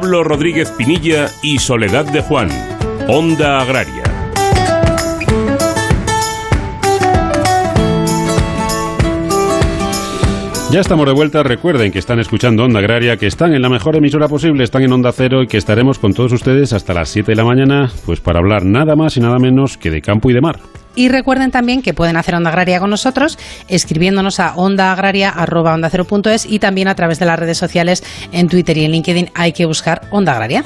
[0.00, 2.48] Pablo Rodríguez Pinilla y Soledad de Juan,
[3.08, 4.04] Onda Agraria.
[10.70, 11.42] Ya estamos de vuelta.
[11.42, 14.92] Recuerden que están escuchando Onda Agraria, que están en la mejor emisora posible, están en
[14.92, 18.20] Onda Cero y que estaremos con todos ustedes hasta las 7 de la mañana, pues
[18.20, 20.60] para hablar nada más y nada menos que de campo y de mar.
[20.98, 26.88] Y recuerden también que pueden hacer Onda Agraria con nosotros escribiéndonos a ondaagraria.es y también
[26.88, 30.32] a través de las redes sociales en Twitter y en LinkedIn hay que buscar Onda
[30.32, 30.64] Agraria.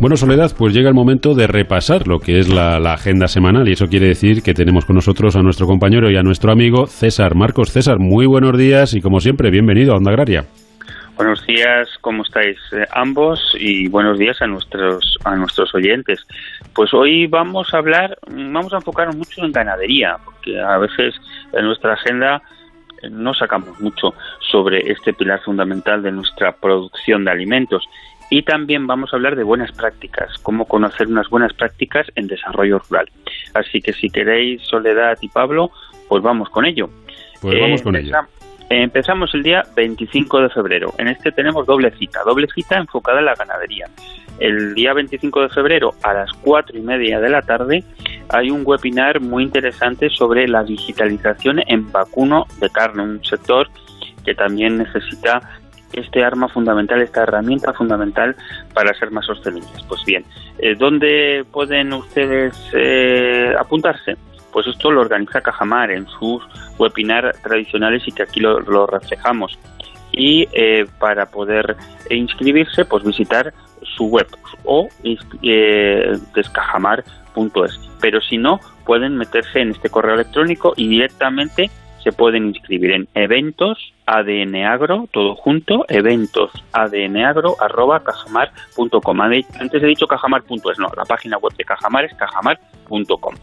[0.00, 3.68] Bueno, Soledad, pues llega el momento de repasar lo que es la, la, agenda semanal
[3.68, 6.88] y eso quiere decir que tenemos con nosotros a nuestro compañero y a nuestro amigo
[6.88, 7.70] César Marcos.
[7.70, 10.46] César, muy buenos días y como siempre, bienvenido a Onda Agraria.
[11.16, 13.56] Buenos días, ¿cómo estáis eh, ambos?
[13.58, 16.26] Y buenos días a nuestros a nuestros oyentes.
[16.74, 21.14] Pues hoy vamos a hablar, vamos a enfocarnos mucho en ganadería, porque a veces
[21.54, 22.42] en nuestra agenda
[23.02, 27.88] eh, no sacamos mucho sobre este pilar fundamental de nuestra producción de alimentos.
[28.28, 32.78] Y también vamos a hablar de buenas prácticas, cómo conocer unas buenas prácticas en desarrollo
[32.90, 33.08] rural.
[33.54, 35.70] Así que si queréis, Soledad y Pablo,
[36.08, 36.90] pues vamos con ello.
[37.40, 38.12] Pues vamos con ello.
[38.68, 40.92] Empezamos el día 25 de febrero.
[40.98, 43.86] En este tenemos doble cita, doble cita enfocada en la ganadería.
[44.40, 47.84] El día 25 de febrero a las cuatro y media de la tarde
[48.28, 53.68] hay un webinar muy interesante sobre la digitalización en vacuno de carne, un sector
[54.24, 55.40] que también necesita
[55.92, 58.34] este arma fundamental, esta herramienta fundamental
[58.74, 59.82] para ser más sostenibles.
[59.88, 60.24] Pues bien,
[60.58, 64.16] eh, ¿dónde pueden ustedes eh, apuntarse?
[64.56, 66.42] Pues esto lo organiza Cajamar en sus
[66.78, 69.58] webinar tradicionales y que aquí lo, reflejamos.
[70.12, 71.76] Y eh, para poder
[72.08, 74.26] inscribirse, pues visitar su web
[74.64, 74.88] o
[75.42, 77.80] eh, descajamar.es.
[78.00, 81.70] Pero si no, pueden meterse en este correo electrónico y directamente
[82.02, 89.20] se pueden inscribir en eventos adnagro, todo junto, eventos adnagro arroba cajamar.com.
[89.20, 93.34] Antes he dicho cajamar.es, no, la página web de Cajamar es cajamar.com.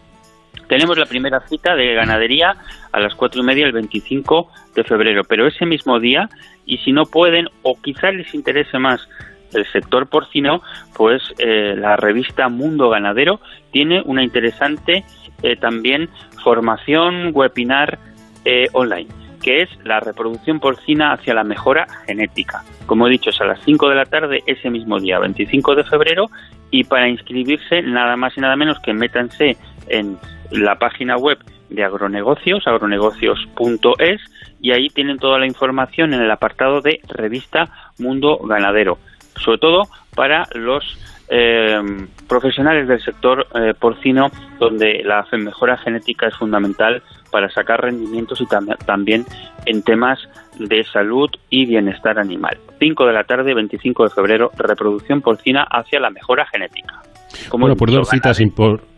[0.67, 2.55] Tenemos la primera cita de ganadería
[2.91, 6.29] a las cuatro y media el 25 de febrero, pero ese mismo día,
[6.65, 9.07] y si no pueden, o quizás les interese más
[9.53, 10.61] el sector porcino,
[10.95, 13.39] pues eh, la revista Mundo Ganadero
[13.71, 15.03] tiene una interesante
[15.41, 16.09] eh, también
[16.43, 17.99] formación webinar
[18.45, 19.09] eh, online,
[19.41, 22.63] que es la reproducción porcina hacia la mejora genética.
[22.85, 25.83] Como he dicho, es a las 5 de la tarde ese mismo día, 25 de
[25.83, 26.29] febrero,
[26.71, 30.17] y para inscribirse nada más y nada menos que métanse en
[30.53, 31.37] la página web
[31.69, 34.21] de agronegocios, agronegocios.es,
[34.61, 38.97] y ahí tienen toda la información en el apartado de revista Mundo Ganadero,
[39.35, 39.83] sobre todo
[40.15, 40.83] para los
[41.29, 41.81] eh,
[42.27, 44.27] profesionales del sector eh, porcino,
[44.59, 48.45] donde la mejora genética es fundamental para sacar rendimientos y
[48.85, 49.25] también
[49.65, 50.19] en temas
[50.59, 52.59] de salud y bienestar animal.
[52.79, 57.01] 5 de la tarde, 25 de febrero, reproducción porcina hacia la mejora genética.
[57.49, 58.92] Como bueno, por dos citas importantes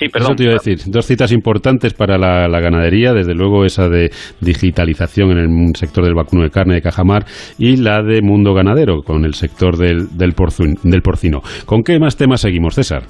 [0.00, 0.30] Sí, perdón.
[0.30, 0.78] Eso te iba a decir.
[0.86, 4.08] Dos citas importantes para la, ganadería, desde luego esa de
[4.40, 7.26] digitalización en el sector del vacuno de carne de Cajamar
[7.58, 10.32] y la de mundo ganadero con el sector del, del,
[10.84, 11.40] del porcino.
[11.66, 13.02] ¿Con qué más temas seguimos, César?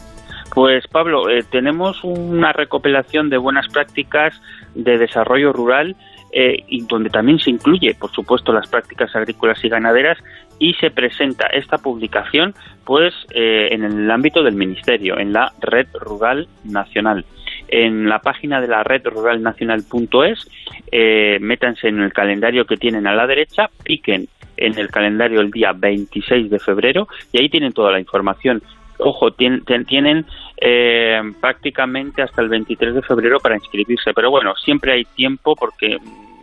[0.53, 4.43] Pues Pablo, eh, tenemos una recopilación de buenas prácticas
[4.75, 5.95] de desarrollo rural
[6.33, 10.19] eh, y donde también se incluye, por supuesto, las prácticas agrícolas y ganaderas
[10.59, 15.89] y se presenta esta publicación pues eh, en el ámbito del Ministerio, en la Red
[15.95, 17.25] Rural Nacional.
[17.69, 20.49] En la página de la red rural nacional.es,
[20.91, 25.51] eh, métanse en el calendario que tienen a la derecha, piquen en el calendario el
[25.51, 28.61] día 26 de febrero y ahí tienen toda la información
[29.01, 34.93] ojo, tienen, tienen eh, prácticamente hasta el 23 de febrero para inscribirse, pero bueno, siempre
[34.93, 35.99] hay tiempo porque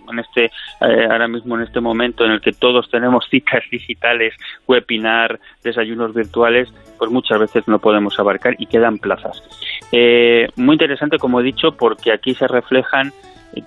[0.09, 4.33] en este eh, ahora mismo en este momento en el que todos tenemos citas digitales,
[4.67, 9.41] webinar, desayunos virtuales, pues muchas veces no podemos abarcar y quedan plazas.
[9.91, 13.11] Eh, muy interesante, como he dicho, porque aquí se reflejan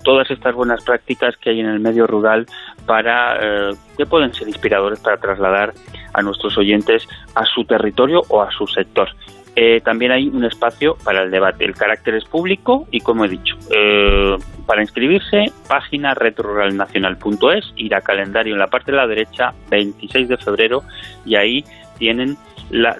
[0.03, 2.45] todas estas buenas prácticas que hay en el medio rural
[2.85, 5.73] para eh, que pueden ser inspiradores para trasladar
[6.13, 9.09] a nuestros oyentes a su territorio o a su sector.
[9.55, 11.65] Eh, también hay un espacio para el debate.
[11.65, 18.01] El carácter es público y, como he dicho, eh, para inscribirse, página retroruralnacional.es, ir a
[18.01, 20.83] calendario en la parte de la derecha, 26 de febrero,
[21.25, 21.65] y ahí
[22.01, 22.35] tienen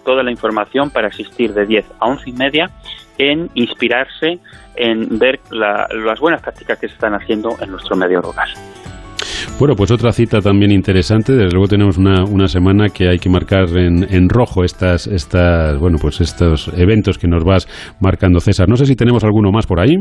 [0.05, 2.69] toda la información para asistir de 10 a 11 y media
[3.17, 4.39] en inspirarse,
[4.75, 8.49] en ver las buenas prácticas que se están haciendo en nuestro medio rural.
[9.59, 11.33] Bueno, pues otra cita también interesante.
[11.33, 15.77] Desde luego tenemos una, una semana que hay que marcar en, en, rojo estas, estas,
[15.79, 17.67] bueno, pues estos eventos que nos vas
[17.99, 18.67] marcando, César.
[18.69, 19.95] No sé si tenemos alguno más por ahí.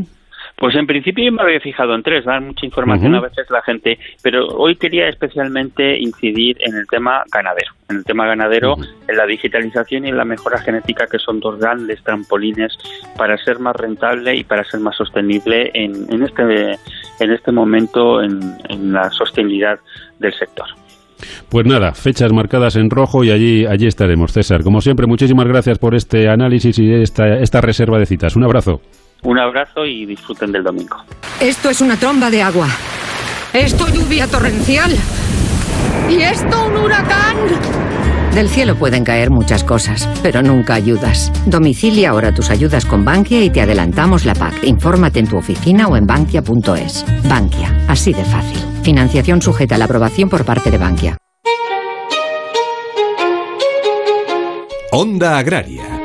[0.56, 3.62] Pues en principio yo me había fijado en tres, dan mucha información a veces la
[3.62, 8.76] gente, pero hoy quería especialmente incidir en el tema ganadero, en el tema ganadero,
[9.08, 12.76] en la digitalización y en la mejora genética, que son dos grandes trampolines
[13.16, 16.76] para ser más rentable y para ser más sostenible en, en este
[17.20, 19.78] en este momento en, la sostenibilidad
[20.18, 20.66] del sector.
[21.48, 24.62] Pues nada, fechas marcadas en rojo y allí, allí estaremos, César.
[24.62, 28.36] Como siempre, muchísimas gracias por este análisis y esta, esta reserva de citas.
[28.36, 28.80] Un abrazo.
[29.22, 30.96] Un abrazo y disfruten del domingo.
[31.40, 32.68] Esto es una tromba de agua.
[33.52, 34.92] Esto lluvia torrencial.
[36.08, 37.36] ¿Y esto un huracán?
[38.34, 41.32] Del cielo pueden caer muchas cosas, pero nunca ayudas.
[41.46, 44.64] Domicilia ahora tus ayudas con Bankia y te adelantamos la PAC.
[44.64, 47.04] Infórmate en tu oficina o en bankia.es.
[47.28, 48.58] Bankia, así de fácil.
[48.82, 51.16] Financiación sujeta a la aprobación por parte de Bankia.
[54.92, 55.99] Onda Agraria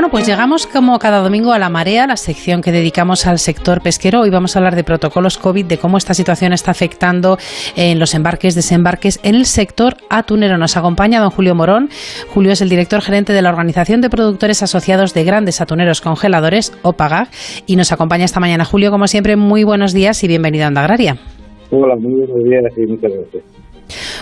[0.00, 3.82] Bueno, pues llegamos como cada domingo a la marea, la sección que dedicamos al sector
[3.82, 4.22] pesquero.
[4.22, 7.36] Hoy vamos a hablar de protocolos COVID, de cómo esta situación está afectando
[7.76, 10.56] en los embarques, desembarques en el sector atunero.
[10.56, 11.90] Nos acompaña don Julio Morón.
[12.32, 16.72] Julio es el director gerente de la Organización de Productores Asociados de Grandes Atuneros Congeladores,
[16.80, 17.28] OPAGAG,
[17.66, 18.64] y nos acompaña esta mañana.
[18.64, 21.18] Julio, como siempre, muy buenos días y bienvenido a Onda Agraria.
[21.70, 23.59] Hola, muy buenos días y muchas gracias.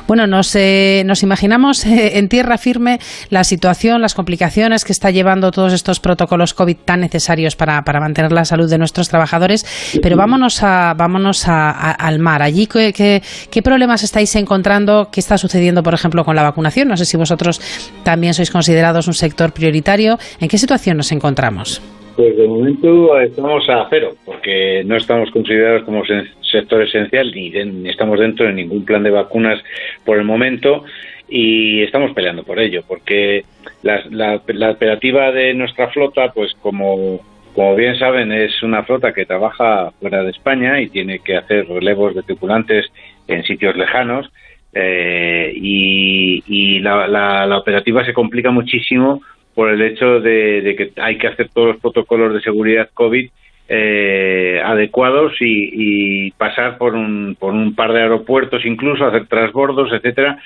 [0.07, 3.01] Bueno, nos, eh, nos imaginamos eh, en tierra firme
[3.31, 8.01] la situación, las complicaciones que está llevando todos estos protocolos COVID tan necesarios para, para
[8.01, 9.67] mantener la salud de nuestros trabajadores,
[10.03, 12.43] pero vámonos, a, vámonos al mar.
[12.43, 15.09] Allí, ¿qué, ¿qué, problemas estáis encontrando?
[15.11, 16.89] ¿Qué está sucediendo, por ejemplo, con la vacunación?
[16.89, 17.61] No sé si vosotros
[18.03, 20.19] también sois considerados un sector prioritario.
[20.41, 21.83] ¿En qué situación nos encontramos?
[22.19, 26.03] Pues de momento estamos a cero, porque no estamos considerados como
[26.43, 27.53] sector esencial ni,
[27.89, 29.63] estamos dentro de ningún plan de vacunas
[30.05, 30.83] por el momento
[31.29, 33.45] y estamos peleando por ello, porque
[33.83, 37.21] la, operativa de nuestra flota, pues como,
[37.55, 41.69] como bien saben, es una flota que trabaja fuera de España y tiene que hacer
[41.69, 42.87] relevos de tripulantes
[43.29, 44.29] en sitios lejanos.
[44.75, 49.23] Eh, y, la, operativa se complica muchísimo
[49.59, 53.29] por el hecho de, que hay que hacer todos los protocolos de seguridad COVID
[53.69, 60.39] eh, adecuados y, pasar por un, por un par de aeropuertos, incluso hacer transbordos, etcétera,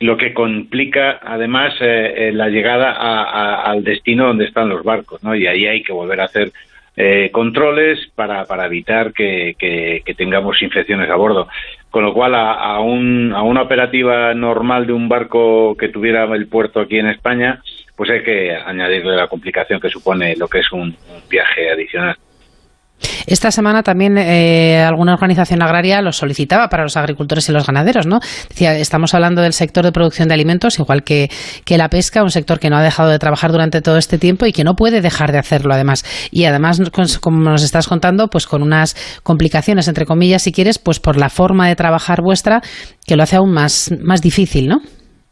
[0.00, 2.92] lo que complica además eh, eh, la llegada
[3.62, 5.34] al destino donde están los barcos, ¿no?
[5.34, 6.52] Y ahí hay que volver a hacer
[7.32, 11.48] controles para, para evitar que, tengamos infecciones a bordo.
[11.88, 16.24] Con lo cual, a, a, un, a una operativa normal de un barco que tuviera
[16.24, 17.62] el puerto aquí en España,
[17.96, 20.94] pues hay que añadirle la complicación que supone lo que es un,
[21.28, 22.16] viaje adicional.
[23.26, 28.06] Esta semana también eh, alguna organización agraria lo solicitaba para los agricultores y los ganaderos,
[28.06, 28.20] ¿no?
[28.48, 31.28] Decía, estamos hablando del sector de producción de alimentos, igual que,
[31.64, 34.46] que, la pesca, un sector que no ha dejado de trabajar durante todo este tiempo
[34.46, 36.04] y que no puede dejar de hacerlo, además.
[36.30, 36.80] Y además,
[37.20, 41.28] como nos estás contando, pues con unas complicaciones, entre comillas, si quieres, pues por la
[41.28, 42.62] forma de trabajar vuestra,
[43.06, 44.80] que lo hace aún más, más difícil, ¿no?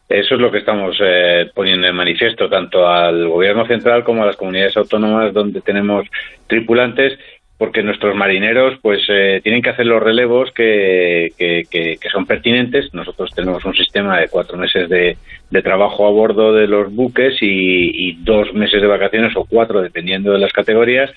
[0.09, 4.27] Eso es lo que estamos eh, poniendo en manifiesto tanto al gobierno central como a
[4.27, 6.07] las comunidades autónomas donde tenemos
[6.47, 7.19] tripulantes
[7.57, 12.93] porque nuestros marineros pues eh, tienen que hacer los relevos que, que, son pertinentes.
[12.93, 15.17] Nosotros tenemos un sistema de cuatro meses de,
[15.63, 20.41] trabajo a bordo de los buques y, dos meses de vacaciones o cuatro dependiendo de
[20.41, 21.11] las categorías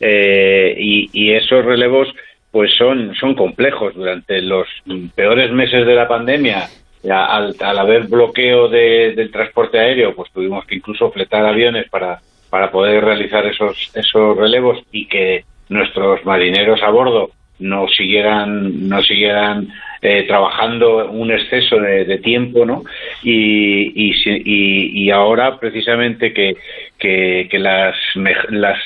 [0.00, 2.08] eh, y, y, esos relevos
[2.50, 3.94] pues son, son complejos.
[3.94, 4.66] Durante los
[5.14, 6.68] peores meses de la pandemia
[7.10, 13.04] al, haber bloqueo del transporte aéreo, pues tuvimos que incluso fletar aviones para, para poder
[13.04, 17.30] realizar esos, esos relevos y que nuestros marineros a bordo
[17.64, 19.68] no siguieran no siguieran
[20.02, 22.84] eh, trabajando un exceso de, tiempo no
[23.22, 26.56] y, y, y, ahora precisamente que,
[26.98, 27.96] que, las,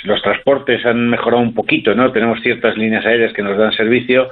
[0.05, 4.29] los transportes han mejorado un poquito no tenemos ciertas líneas aéreas que nos dan servicio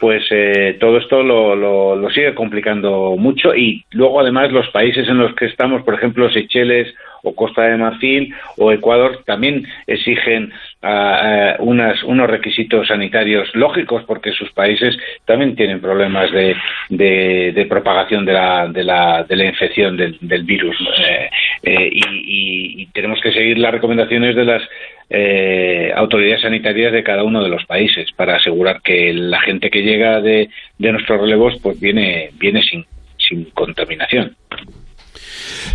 [0.00, 5.08] pues eh, todo esto lo, lo, lo sigue complicando mucho y luego además los países
[5.08, 6.92] en los que estamos por ejemplo Seychelles
[7.24, 10.52] o Costa de Marfil o Ecuador también exigen
[10.82, 16.54] uh, unas, unos requisitos sanitarios lógicos porque sus países también tienen problemas de,
[16.90, 21.30] de, propagación de la, de, la, de la infección del, virus eh,
[21.62, 24.62] eh, y, tenemos que seguir las recomendaciones de las
[25.10, 29.82] eh, autoridades sanitarias de cada uno de los países para asegurar que la gente que
[29.82, 30.48] llega de,
[30.78, 34.36] de nuestros relevos pues viene viene sin contaminación.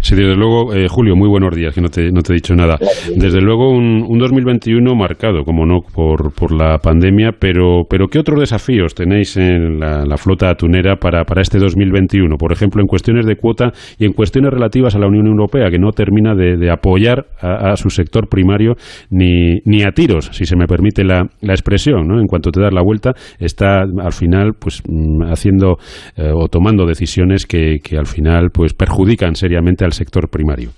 [0.01, 2.55] Sí, desde luego, eh, Julio, muy buenos días, que no te, no te he dicho
[2.55, 2.77] nada.
[3.15, 8.19] Desde luego, un, un 2021 marcado, como no, por, por la pandemia, pero, pero ¿qué
[8.19, 12.37] otros desafíos tenéis en la, flota atunera para, para este 2021?
[12.37, 15.79] Por ejemplo, en cuestiones de cuota y en cuestiones relativas a la Unión Europea, que
[15.79, 18.75] no termina de, apoyar a, su sector primario
[19.09, 22.19] ni, ni a tiros, si se me permite la, la expresión, ¿no?
[22.19, 25.77] En cuanto te das la vuelta, está al final, pues, mm, haciendo
[26.15, 30.71] eh, o tomando decisiones que, que al final, pues, perjudican seriamente al sector primario.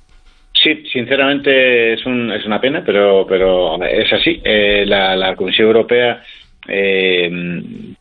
[0.53, 4.41] Sí, sinceramente es, un, es una pena, pero, pero es así.
[4.43, 6.21] Eh, la, la Comisión Europea
[6.67, 7.29] eh,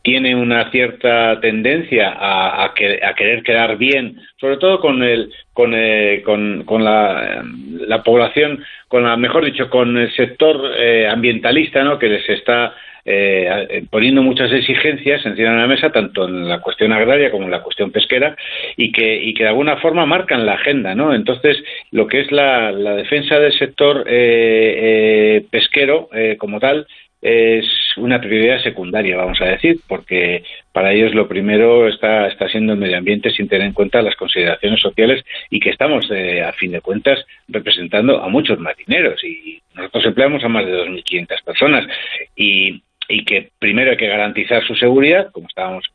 [0.03, 6.83] tiene una cierta tendencia a, querer quedar bien, sobre todo con el con, eh, con,
[6.83, 7.43] la,
[7.87, 11.99] la, población, con la, mejor dicho, con el sector eh, ambientalista, ¿no?
[11.99, 16.93] Que les está eh, poniendo muchas exigencias encima de la mesa, tanto en la cuestión
[16.93, 18.35] agraria como en la cuestión pesquera,
[18.77, 21.13] y que, de alguna forma marcan la agenda, ¿no?
[21.13, 21.57] Entonces,
[21.91, 26.87] lo que es la, la defensa del sector eh, pesquero como tal,
[27.21, 27.65] es
[27.97, 32.79] una prioridad secundaria, vamos a decir, porque para ellos lo primero está, está siendo el
[32.79, 36.71] medio ambiente sin tener en cuenta las consideraciones sociales y que estamos, eh, a fin
[36.71, 41.87] de cuentas, representando a muchos marineros y nosotros empleamos a más de 2.500 personas
[42.35, 45.85] y, y que primero hay que garantizar su seguridad, como estábamos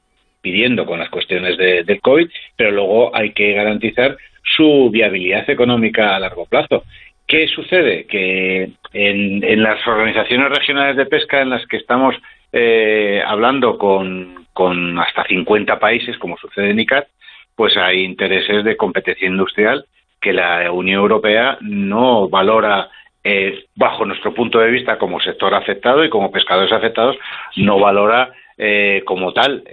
[0.41, 4.17] pidiendo con las cuestiones de, del COVID, pero luego hay que garantizar
[4.55, 6.85] su viabilidad económica a largo plazo.
[7.27, 8.07] ¿Qué sucede?
[8.07, 12.15] Que en, las organizaciones regionales de pesca en las que estamos
[12.53, 17.09] eh, hablando con, con, hasta 50 países, como sucede en ICAT,
[17.57, 19.87] pues hay intereses de competencia industrial
[20.21, 22.89] que la Unión Europea no valora
[23.25, 27.17] eh, bajo nuestro punto de vista como sector afectado y como pescadores afectados,
[27.57, 29.65] no valora eh, como tal,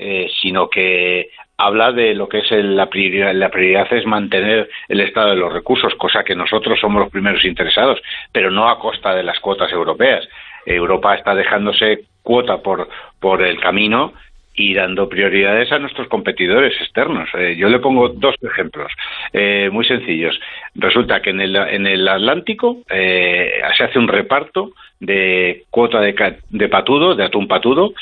[0.41, 1.29] sino que
[1.65, 3.33] habla de lo que es la prioridad.
[3.33, 7.43] La prioridad es mantener el estado de los recursos, cosa que nosotros somos los primeros
[7.45, 8.01] interesados,
[8.31, 10.27] pero no a costa de las cuotas europeas.
[10.65, 12.89] Europa está dejándose cuota por,
[13.19, 14.13] por el camino
[14.55, 17.29] y dando prioridades a nuestros competidores externos.
[17.33, 18.91] Eh, yo le pongo dos ejemplos
[19.31, 20.39] eh, muy sencillos.
[20.75, 26.37] Resulta que en el, en el Atlántico eh, se hace un reparto de cuota de,
[26.49, 27.93] de patudo, de atún patudo,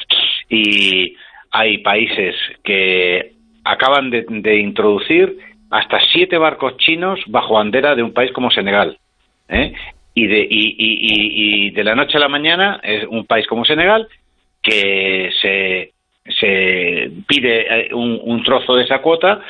[0.49, 1.15] y
[1.51, 3.31] hay países que
[3.63, 5.37] acaban de, introducir
[5.69, 8.97] hasta siete barcos chinos bajo bandera de un país como Senegal.
[9.49, 9.73] ¿eh?
[10.13, 14.07] Y, de, y, de la noche a la mañana es un país como Senegal
[14.61, 15.91] que se,
[16.39, 19.41] se pide eh, un, trozo de esa cuota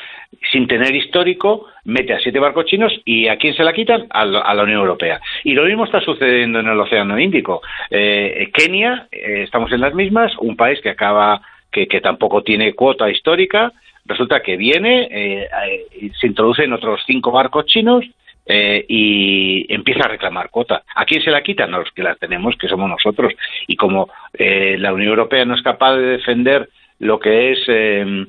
[0.50, 4.06] sin tener histórico, mete a siete barcos chinos y ¿a quién se la quitan?
[4.10, 5.20] A la, Unión Europea.
[5.44, 7.60] Y lo mismo está sucediendo en el Océano Índico.
[7.90, 13.10] Eh, Kenia, estamos en las mismas, un país que acaba, que, que tampoco tiene cuota
[13.10, 13.72] histórica,
[14.04, 18.04] resulta que viene, eh, eh, se introducen otros cinco barcos chinos
[18.46, 20.82] eh, y empieza a reclamar cuota.
[20.94, 21.70] ¿A quién se la quitan?
[21.70, 23.32] los que la tenemos, que somos nosotros.
[23.66, 28.28] Y como la Unión Europea no es capaz de defender lo que es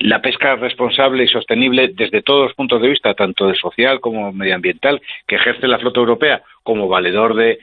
[0.00, 4.32] la pesca responsable y sostenible desde todos los puntos de vista, tanto de social como
[4.32, 7.58] medioambiental, que ejerce la flota europea como valedor de,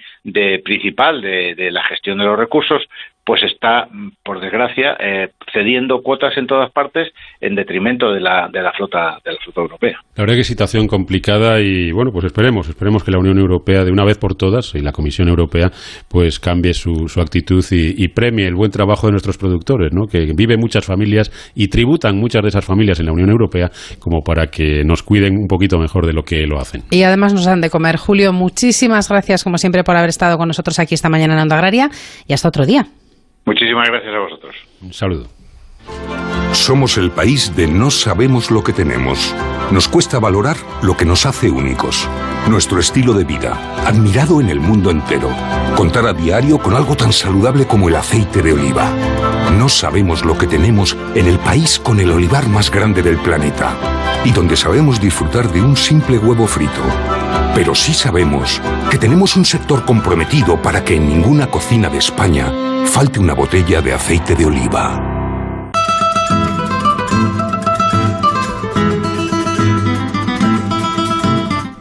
[0.63, 2.83] principal de, la gestión de los recursos,
[3.29, 3.87] pues está,
[4.23, 7.09] por desgracia, eh, cediendo cuotas en todas partes
[7.39, 9.99] en detrimento de la, de la flota de la flota europea.
[10.15, 13.91] La verdad que situación complicada y bueno, pues esperemos, esperemos que la Unión Europea de
[13.91, 15.69] una vez por todas y la Comisión Europea
[16.09, 20.07] pues cambie su, su actitud y, premie el buen trabajo de nuestros productores, ¿no?
[20.07, 23.69] Que viven muchas familias y tributan muchas de esas familias en la Unión Europea
[23.99, 26.81] como para que nos cuiden un poquito mejor de lo que lo hacen.
[26.89, 27.97] Y además nos han de comer.
[27.97, 31.57] Julio, muchísimas gracias como siempre por haber estado con nosotros aquí esta mañana en Onda
[31.57, 31.91] Agraria
[32.27, 32.87] y hasta otro día.
[33.49, 34.55] Muchísimas gracias a vosotros.
[34.79, 35.27] Un saludo.
[36.53, 39.35] Somos el país de no sabemos lo que tenemos.
[39.71, 42.07] Nos cuesta valorar lo que nos hace únicos.
[42.47, 45.31] Nuestro estilo de vida, admirado en el mundo entero.
[45.75, 48.93] Contar a diario con algo tan saludable como el aceite de oliva.
[49.57, 53.75] No sabemos lo que tenemos en el país con el olivar más grande del planeta.
[54.25, 56.83] Y donde sabemos disfrutar de un simple huevo frito.
[57.55, 62.51] Pero sí sabemos que tenemos un sector comprometido para que en ninguna cocina de España
[62.85, 65.05] falte una botella de aceite de oliva.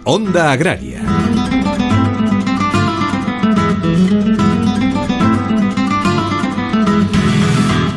[0.04, 0.97] Onda Agraria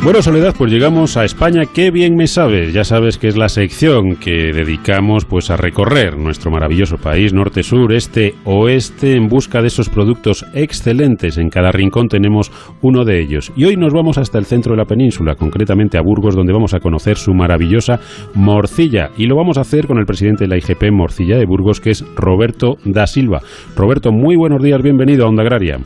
[0.03, 1.61] Bueno, Soledad, pues llegamos a España.
[1.75, 2.73] Qué bien me sabes.
[2.73, 7.61] Ya sabes que es la sección que dedicamos pues a recorrer nuestro maravilloso país, norte,
[7.61, 11.37] sur, este, oeste, en busca de esos productos excelentes.
[11.37, 13.53] En cada rincón tenemos uno de ellos.
[13.55, 16.73] Y hoy nos vamos hasta el centro de la península, concretamente a Burgos, donde vamos
[16.73, 17.99] a conocer su maravillosa
[18.33, 19.11] morcilla.
[19.17, 21.91] Y lo vamos a hacer con el presidente de la IGP Morcilla de Burgos, que
[21.91, 23.41] es Roberto da Silva.
[23.77, 25.77] Roberto, muy buenos días, bienvenido a Onda Agraria.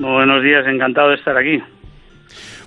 [0.00, 1.62] Buenos días, encantado de estar aquí.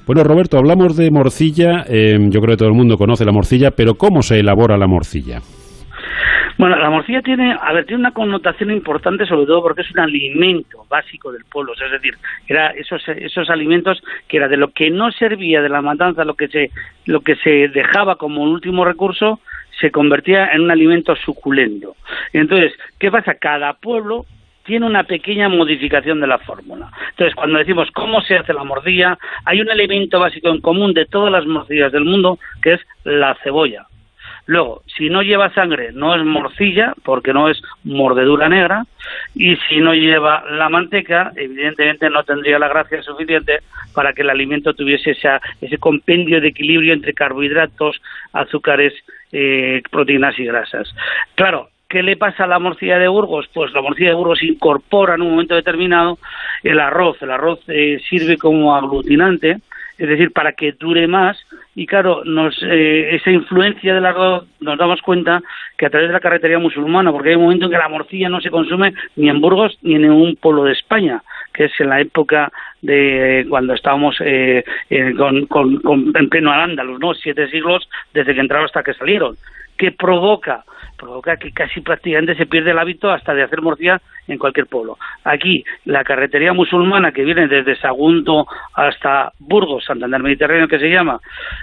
[0.08, 1.84] Bueno, Roberto, hablamos de morcilla.
[1.86, 4.88] Em, yo creo que todo el mundo conoce la morcilla, pero ¿cómo se elabora la
[4.88, 5.40] morcilla?
[6.58, 10.00] Bueno, la morcilla tiene, a ver, tiene una connotación importante, sobre todo porque es un
[10.00, 12.14] alimento básico del pueblo, es decir,
[12.48, 16.36] era esos esos alimentos que era de lo que no servía de la matanza, lo
[16.36, 16.72] que se
[17.06, 19.42] lo que se dejaba como último recurso,
[19.80, 21.96] se convertía en un alimento suculento.
[22.32, 23.36] Entonces, ¿qué pasa?
[23.36, 24.26] Cada pueblo
[24.68, 26.92] tiene una pequeña modificación de la fórmula.
[27.10, 31.06] Entonces, cuando decimos cómo se hace la morcilla, hay un elemento básico en común de
[31.06, 33.88] todas las morcillas del mundo, que es la cebolla.
[34.46, 38.86] Luego, si no lleva sangre, no es morcilla, porque no es mordedura negra,
[39.36, 43.60] y si no lleva la manteca, evidentemente no tendría la gracia suficiente
[43.94, 48.02] para que el alimento tuviese ese compendio de equilibrio entre carbohidratos,
[48.32, 48.94] azúcares,
[49.34, 50.94] eh, proteínas y grasas.
[51.36, 53.48] Claro, ¿Qué le pasa a la morcilla de Burgos?
[53.54, 56.18] Pues la morcilla de Burgos incorpora en un momento determinado
[56.64, 57.22] el arroz.
[57.22, 59.60] El arroz eh, sirve como aglutinante,
[59.98, 61.38] es decir, para que dure más.
[61.76, 65.42] Y claro, nos, eh, esa influencia del arroz nos damos cuenta
[65.78, 68.28] que a través de la carretería musulmana, porque hay un momento en que la morcilla
[68.28, 71.24] no se consume ni en Burgos ni en ningún pueblo de España,
[71.54, 77.14] que es en la época de cuando estábamos eh, en pleno al ¿no?
[77.14, 79.38] Siete siglos desde que entraron hasta que salieron.
[79.78, 80.66] ¿Qué provoca?
[80.98, 84.98] Provoca que casi prácticamente se pierde el hábito hasta de hacer morcilla en cualquier pueblo.
[85.24, 91.20] Aquí, la carretería musulmana que viene desde Sagunto hasta Burgos, Santander Mediterráneo que se llama,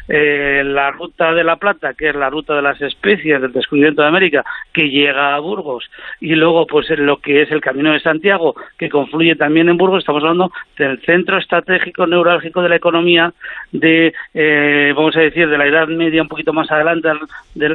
[0.08, 4.02] eh, la ruta de la Plata, que es la ruta de las especies del descubrimiento
[4.02, 5.90] de América, que llega a Burgos,
[6.20, 10.00] y luego pues lo que es el Camino de Santiago, que confluye también en Burgos,
[10.00, 13.32] estamos hablando del centro estratégico neurálgico de la economía,
[13.72, 17.08] de, eh, vamos a decir, de la Edad Media un poquito más adelante
[17.54, 17.68] de,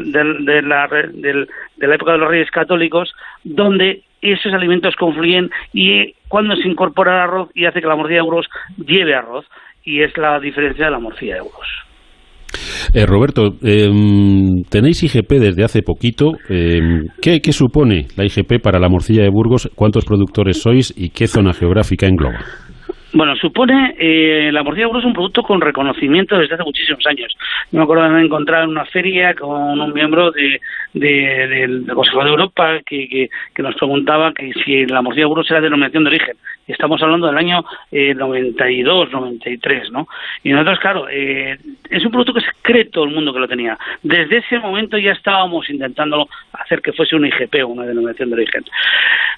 [0.62, 3.14] la, de la época de los reyes católicos,
[3.44, 8.22] donde esos alimentos confluyen y cuando se incorpora el arroz y hace que la morcilla
[8.22, 8.48] de euros
[8.78, 9.46] lleve arroz
[9.84, 11.68] y es la diferencia de la morcilla de euros.
[12.94, 16.32] Eh, Roberto, em, tenéis IGP desde hace poquito.
[16.50, 19.70] Em, ¿qué, ¿Qué supone la IGP para la morcilla de Burgos?
[19.76, 22.40] ¿Cuántos productores sois y qué zona geográfica engloba?
[23.12, 27.36] Bueno, supone, eh, la morcilla de es un producto con reconocimiento desde hace muchísimos años.
[27.72, 30.60] me acuerdo de encontrado en una feria con un miembro de,
[30.94, 36.04] del Consejo de Europa que, que, nos preguntaba que si la morcilla de era denominación
[36.04, 36.38] de origen.
[36.70, 40.08] Estamos hablando del año eh, 92, 93, ¿no?
[40.44, 41.58] Y nosotros, claro, eh,
[41.90, 43.76] es un producto que se cree todo el mundo que lo tenía.
[44.04, 48.64] Desde ese momento ya estábamos intentando hacer que fuese un IGP, una denominación de origen.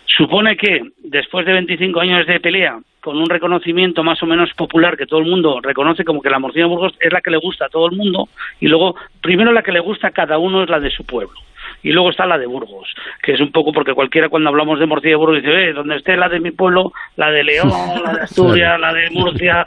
[0.05, 4.97] Supone que después de 25 años de pelea, con un reconocimiento más o menos popular
[4.97, 7.37] que todo el mundo reconoce como que la morcilla de Burgos es la que le
[7.37, 8.27] gusta a todo el mundo
[8.59, 11.33] y luego primero la que le gusta a cada uno es la de su pueblo
[11.83, 14.85] y luego está la de Burgos, que es un poco porque cualquiera cuando hablamos de
[14.85, 17.71] morcilla de Burgos dice, eh, donde esté la de mi pueblo, la de León,
[18.03, 19.65] la de Asturias, la de Murcia,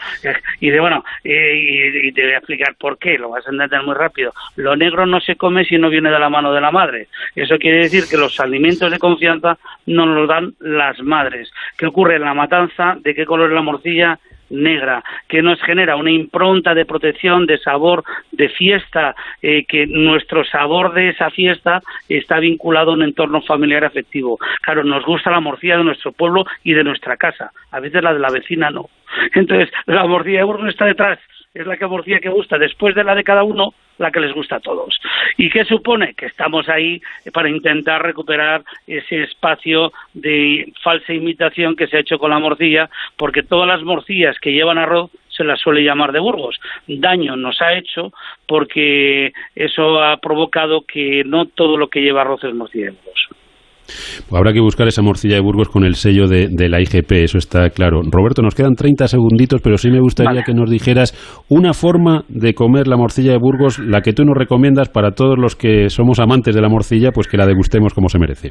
[0.61, 3.95] y de bueno, y, te voy a explicar por qué, lo vas a entender muy
[3.95, 4.33] rápido.
[4.57, 7.09] Lo negro no se come si no viene de la mano de la madre.
[7.35, 11.51] Eso quiere decir que los alimentos de confianza no los dan las madres.
[11.77, 12.97] ¿Qué ocurre en la matanza?
[13.01, 14.19] ¿De qué color es la morcilla?
[14.63, 20.45] Negra, que nos genera una impronta de protección, de sabor, de fiesta, eh, que nuestro
[20.45, 24.39] sabor de esa fiesta está vinculado a un entorno familiar afectivo.
[24.63, 28.15] Claro, nos gusta la morcilla de nuestro pueblo y de nuestra casa, a veces la
[28.15, 28.89] de la vecina no.
[29.35, 31.19] Entonces, la morcilla de Burgos está detrás
[31.55, 34.35] es la que morcilla que gusta después de la de cada uno, la que les
[34.35, 34.99] gusta a todos.
[35.37, 36.15] ¿Y qué supone?
[36.15, 37.01] Que estamos ahí
[37.33, 42.91] para intentar recuperar ese espacio de falsa imitación que se ha hecho con la morcilla,
[43.17, 46.59] porque todas las morcillas que llevan arroz se las suele llamar de Burgos.
[46.89, 48.13] Daño nos ha hecho
[48.47, 53.44] porque eso ha provocado que no todo lo que lleva arroz es morcilla de Burgos.
[54.33, 57.71] Habrá que buscar esa morcilla de Burgos con el sello de, la IGP, eso está
[57.71, 58.01] claro.
[58.11, 61.13] Roberto, nos quedan 30 segunditos, pero sí me gustaría que nos dijeras
[61.49, 65.39] una forma de comer la morcilla de Burgos, la que tú nos recomiendas para todos
[65.39, 68.51] los que somos amantes de la morcilla, pues que la degustemos como se merece.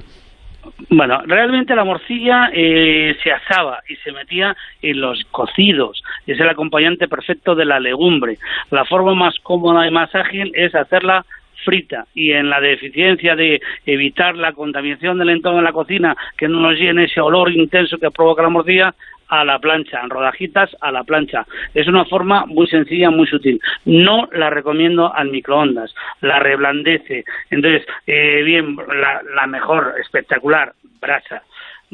[0.89, 6.01] Bueno, realmente la morcilla eh, se asaba y se metía en los cocidos.
[6.27, 8.37] Es el acompañante perfecto de la legumbre.
[8.71, 11.25] La forma más cómoda y más ágil es hacerla
[11.63, 16.47] frita y en la deficiencia de evitar la contaminación del entorno de la cocina, que
[16.47, 18.93] no nos llene ese olor intenso que provoca la morcilla,
[19.29, 21.45] a la plancha, en rodajitas a la plancha.
[21.73, 23.59] Es una forma muy sencilla, muy sutil.
[23.85, 27.23] No la recomiendo al microondas, la reblandece.
[27.49, 31.41] Entonces, eh, bien, la, la mejor, espectacular, brasa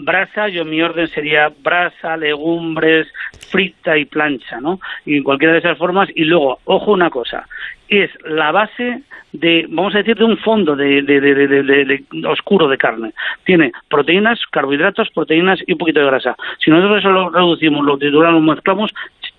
[0.04, 3.08] brasa, yo mi orden sería brasa, legumbres,
[3.50, 4.80] frita y plancha, ¿no?
[5.06, 6.10] Y en cualquiera de esas formas.
[6.16, 7.47] Y luego, ojo una cosa,
[7.88, 9.02] es la base
[9.34, 13.14] de, vamos a decir, de un fondo de, de, de, oscuro de carne.
[13.43, 16.36] Tiene proteínas, carbohidratos, proteínas y un poquito de grasa.
[16.64, 18.93] Si nosotros eso lo reducimos, lo trituramos, lo mezclamos,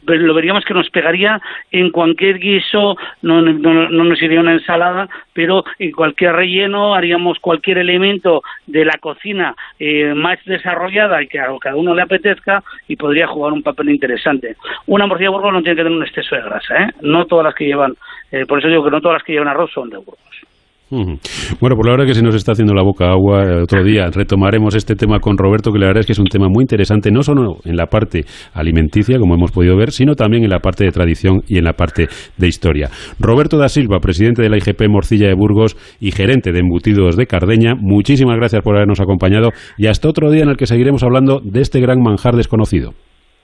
[0.07, 1.41] lo veríamos que nos pegaría
[1.71, 7.79] en cualquier guiso, no, no, nos iría una ensalada, pero en cualquier relleno haríamos cualquier
[7.79, 12.97] elemento de la cocina eh, más desarrollada y que a cada uno le apetezca y
[12.97, 14.57] podría jugar un papel interesante.
[14.87, 16.91] Una morcilla de Burgos no tiene que tener un exceso de grasa, ¿eh?
[17.03, 17.95] no todas las que llevan,
[18.33, 20.50] eh, por eso digo que no todas las que llevan arroz son de Burgos.
[20.91, 24.07] Bueno, por la hora que se nos está haciendo la boca agua, eh, otro día
[24.13, 27.13] retomaremos este tema con Roberto, que la verdad es que es un tema muy interesante,
[27.13, 28.25] no solo en la parte
[28.55, 31.75] alimenticia, como hemos podido ver, sino también en la parte de tradición y en la
[31.75, 32.89] parte de historia.
[33.21, 37.27] Roberto da Silva, presidente de la IGP Morcilla de Burgos y gerente de embutidos de
[37.27, 41.41] Cardeña, muchísimas gracias por habernos acompañado y hasta otro día en el que seguiremos hablando
[41.45, 42.95] de este gran manjar desconocido.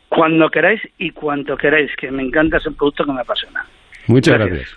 [0.09, 3.64] Cuando queráis y cuanto queráis, que me encanta ese producto que me apasiona.
[4.09, 4.76] Muchas gracias.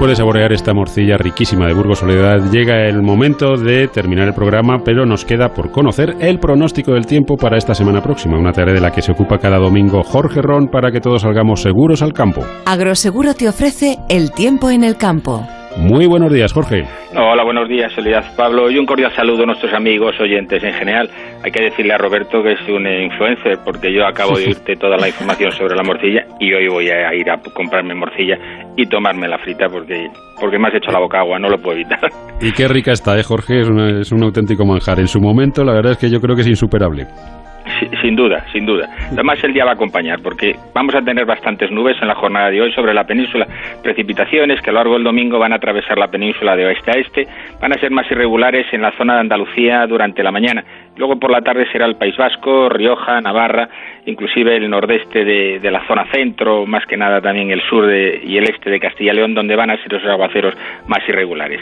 [0.00, 4.32] Después de saborear esta morcilla riquísima de Burgos Soledad, llega el momento de terminar el
[4.32, 8.50] programa, pero nos queda por conocer el pronóstico del tiempo para esta semana próxima, una
[8.50, 12.00] tarea de la que se ocupa cada domingo Jorge Ron para que todos salgamos seguros
[12.00, 12.40] al campo.
[12.64, 15.46] Agroseguro te ofrece el tiempo en el campo.
[15.76, 16.84] Muy buenos días, Jorge.
[17.16, 21.08] Hola, buenos días, Soledad Pablo, y un cordial saludo a nuestros amigos oyentes en general.
[21.44, 24.96] Hay que decirle a Roberto que es un influencer, porque yo acabo de oírte toda
[24.96, 28.36] la información sobre la morcilla y hoy voy a ir a comprarme morcilla
[28.76, 30.08] y tomarme la frita porque,
[30.40, 32.00] porque me has hecho la boca agua, no lo puedo evitar.
[32.40, 33.60] Y qué rica está, ¿eh, Jorge?
[33.60, 34.98] Es, es un auténtico manjar.
[34.98, 37.06] En su momento, la verdad es que yo creo que es insuperable.
[38.00, 38.88] Sin duda, sin duda.
[39.12, 42.50] Además, el día va a acompañar porque vamos a tener bastantes nubes en la jornada
[42.50, 43.46] de hoy sobre la península.
[43.82, 46.98] Precipitaciones que a lo largo del domingo van a atravesar la península de oeste a
[46.98, 47.26] este.
[47.60, 50.64] Van a ser más irregulares en la zona de Andalucía durante la mañana.
[50.96, 53.68] Luego por la tarde será el País Vasco, Rioja, Navarra,
[54.06, 58.44] inclusive el nordeste de, la zona centro, más que nada también el sur y el
[58.44, 60.54] este de Castilla y León, donde van a ser los aguaceros
[60.88, 61.60] más irregulares.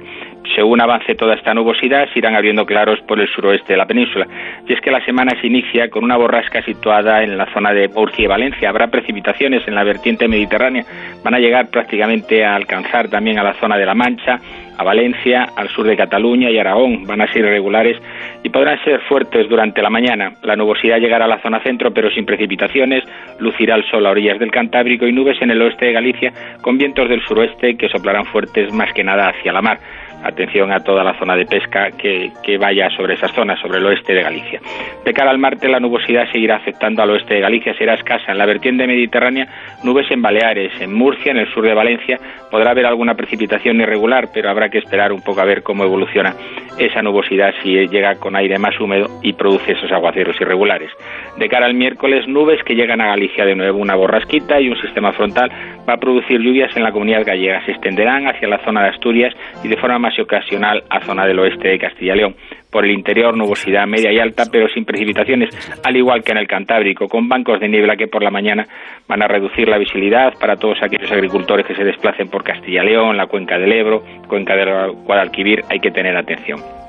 [0.54, 4.26] Según avance toda esta nubosidad, se irán abriendo claros por el suroeste de la península.
[4.66, 7.88] Y es que la semana se inicia con una borrasca situada en la zona de
[7.88, 8.68] Murcia y Valencia.
[8.68, 10.84] Habrá precipitaciones en la vertiente mediterránea.
[11.22, 14.40] Van a llegar prácticamente a alcanzar también a la zona de La Mancha,
[14.78, 17.04] a Valencia, al sur de Cataluña y Aragón.
[17.04, 17.96] Van a ser irregulares
[18.42, 20.32] y podrán ser fuertes durante la mañana.
[20.42, 23.04] La nubosidad llegará a la zona centro, pero sin precipitaciones.
[23.38, 26.32] Lucirá el sol a orillas del Cantábrico y nubes en el oeste de Galicia,
[26.62, 29.78] con vientos del suroeste que soplarán fuertes más que nada hacia la mar
[30.22, 34.14] atención a toda la zona de pesca que, vaya sobre esas zonas, sobre el oeste
[34.14, 34.60] de Galicia.
[35.04, 38.32] De cara al martes, la nubosidad seguirá afectando al oeste de Galicia, será escasa.
[38.32, 39.46] En la vertiente mediterránea,
[39.84, 42.18] nubes en Baleares, en Murcia, en el sur de Valencia,
[42.50, 46.34] podrá haber alguna precipitación irregular, pero habrá que esperar un poco a ver cómo evoluciona
[46.78, 50.90] esa nubosidad si llega con aire más húmedo y produce esos aguaceros irregulares.
[51.36, 54.80] De cara al miércoles, nubes que llegan a Galicia de nuevo, una borrasquita y un
[54.80, 55.50] sistema frontal
[55.88, 57.64] va a producir lluvias en la comunidad gallega.
[57.64, 59.34] Se extenderán hacia la zona de Asturias
[59.64, 62.36] y de forma más ocasional a zona del oeste de Castilla y León.
[62.70, 65.48] Por el interior, nubosidad media y alta, pero sin precipitaciones,
[65.82, 68.66] al igual que en el Cantábrico, con bancos de niebla que por la mañana
[69.08, 72.88] van a reducir la visibilidad para todos aquellos agricultores que se desplacen por Castilla y
[72.88, 76.87] León, la cuenca del Ebro, cuenca del Guadalquivir, hay que tener atención.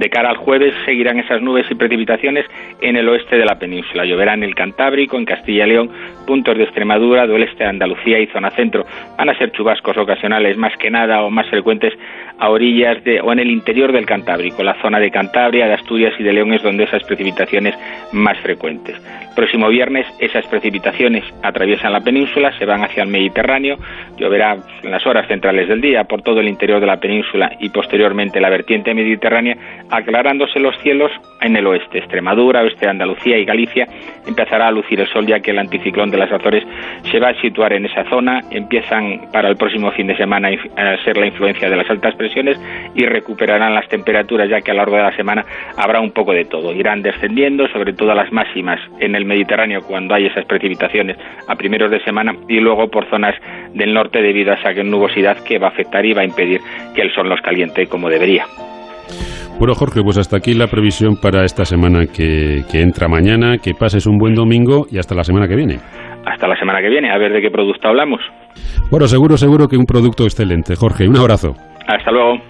[0.00, 2.46] De cara al jueves seguirán esas nubes y precipitaciones
[2.80, 4.06] en el oeste de la península.
[4.06, 5.90] Lloverá en el Cantábrico, en Castilla y León,
[6.26, 8.86] puntos de Extremadura, del oeste de Andalucía y zona centro.
[9.18, 11.92] Van a ser chubascos ocasionales más que nada o más frecuentes
[12.38, 14.62] a orillas de, o en el interior del Cantábrico.
[14.62, 17.74] La zona de Cantabria, de Asturias y de León es donde esas precipitaciones
[18.10, 18.96] más frecuentes.
[19.40, 23.76] Próximo viernes esas precipitaciones atraviesan la península, se van hacia el Mediterráneo,
[24.18, 27.70] lloverá en las horas centrales del día por todo el interior de la península y
[27.70, 29.56] posteriormente la vertiente mediterránea
[29.88, 31.10] aclarándose los cielos
[31.40, 33.86] en el oeste, Extremadura, oeste de Andalucía y Galicia,
[34.26, 36.62] empezará a lucir el sol ya que el anticiclón de las Azores
[37.10, 41.02] se va a situar en esa zona, empiezan para el próximo fin de semana a
[41.02, 42.60] ser la influencia de las altas presiones
[42.94, 45.46] y recuperarán las temperaturas ya que a lo largo de la semana
[45.78, 50.14] habrá un poco de todo, irán descendiendo, sobre todo las máximas en el Mediterráneo cuando
[50.14, 51.16] hay esas precipitaciones
[51.48, 53.34] a primeros de semana y luego por zonas
[53.72, 56.60] del norte debido a esa nubosidad que va a afectar y va a impedir
[56.94, 58.44] que el sol los caliente como debería.
[59.58, 63.58] Bueno, Jorge, pues hasta aquí la previsión para esta semana que, entra mañana.
[63.58, 65.76] Que pases un buen domingo y hasta la semana que viene.
[66.24, 68.20] Hasta la semana que viene, a ver de qué producto hablamos.
[68.90, 70.76] Bueno, seguro, seguro que un producto excelente.
[70.76, 71.52] Jorge, un abrazo.
[71.86, 72.49] Hasta luego.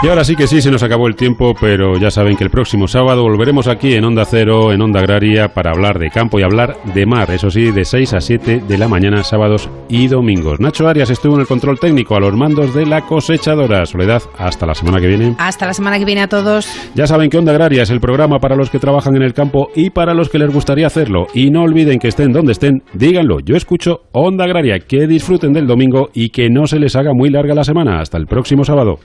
[0.00, 2.50] Y ahora sí que sí, se nos acabó el tiempo, pero ya saben que el
[2.50, 6.44] próximo sábado volveremos aquí en Onda Cero, en Onda Agraria, para hablar de campo y
[6.44, 7.32] hablar de mar.
[7.32, 10.60] Eso sí, de 6 a 7 de la mañana, sábados y domingos.
[10.60, 13.84] Nacho Arias estuvo en el control técnico a los mandos de la cosechadora.
[13.86, 15.34] Soledad, hasta la semana que viene.
[15.36, 16.72] Hasta la semana que viene a todos.
[16.94, 19.70] Ya saben que Onda Agraria es el programa para los que trabajan en el campo
[19.74, 21.26] y para los que les gustaría hacerlo.
[21.34, 23.40] Y no olviden que estén donde estén, díganlo.
[23.40, 24.78] Yo escucho Onda Agraria.
[24.78, 27.98] Que disfruten del domingo y que no se les haga muy larga la semana.
[27.98, 29.00] Hasta el próximo sábado.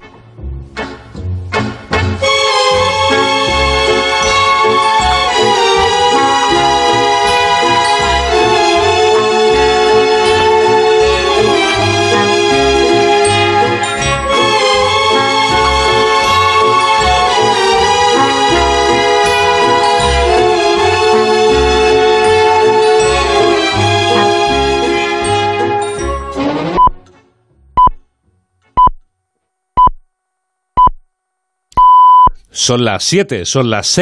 [32.53, 34.01] Son las 7, son las 6.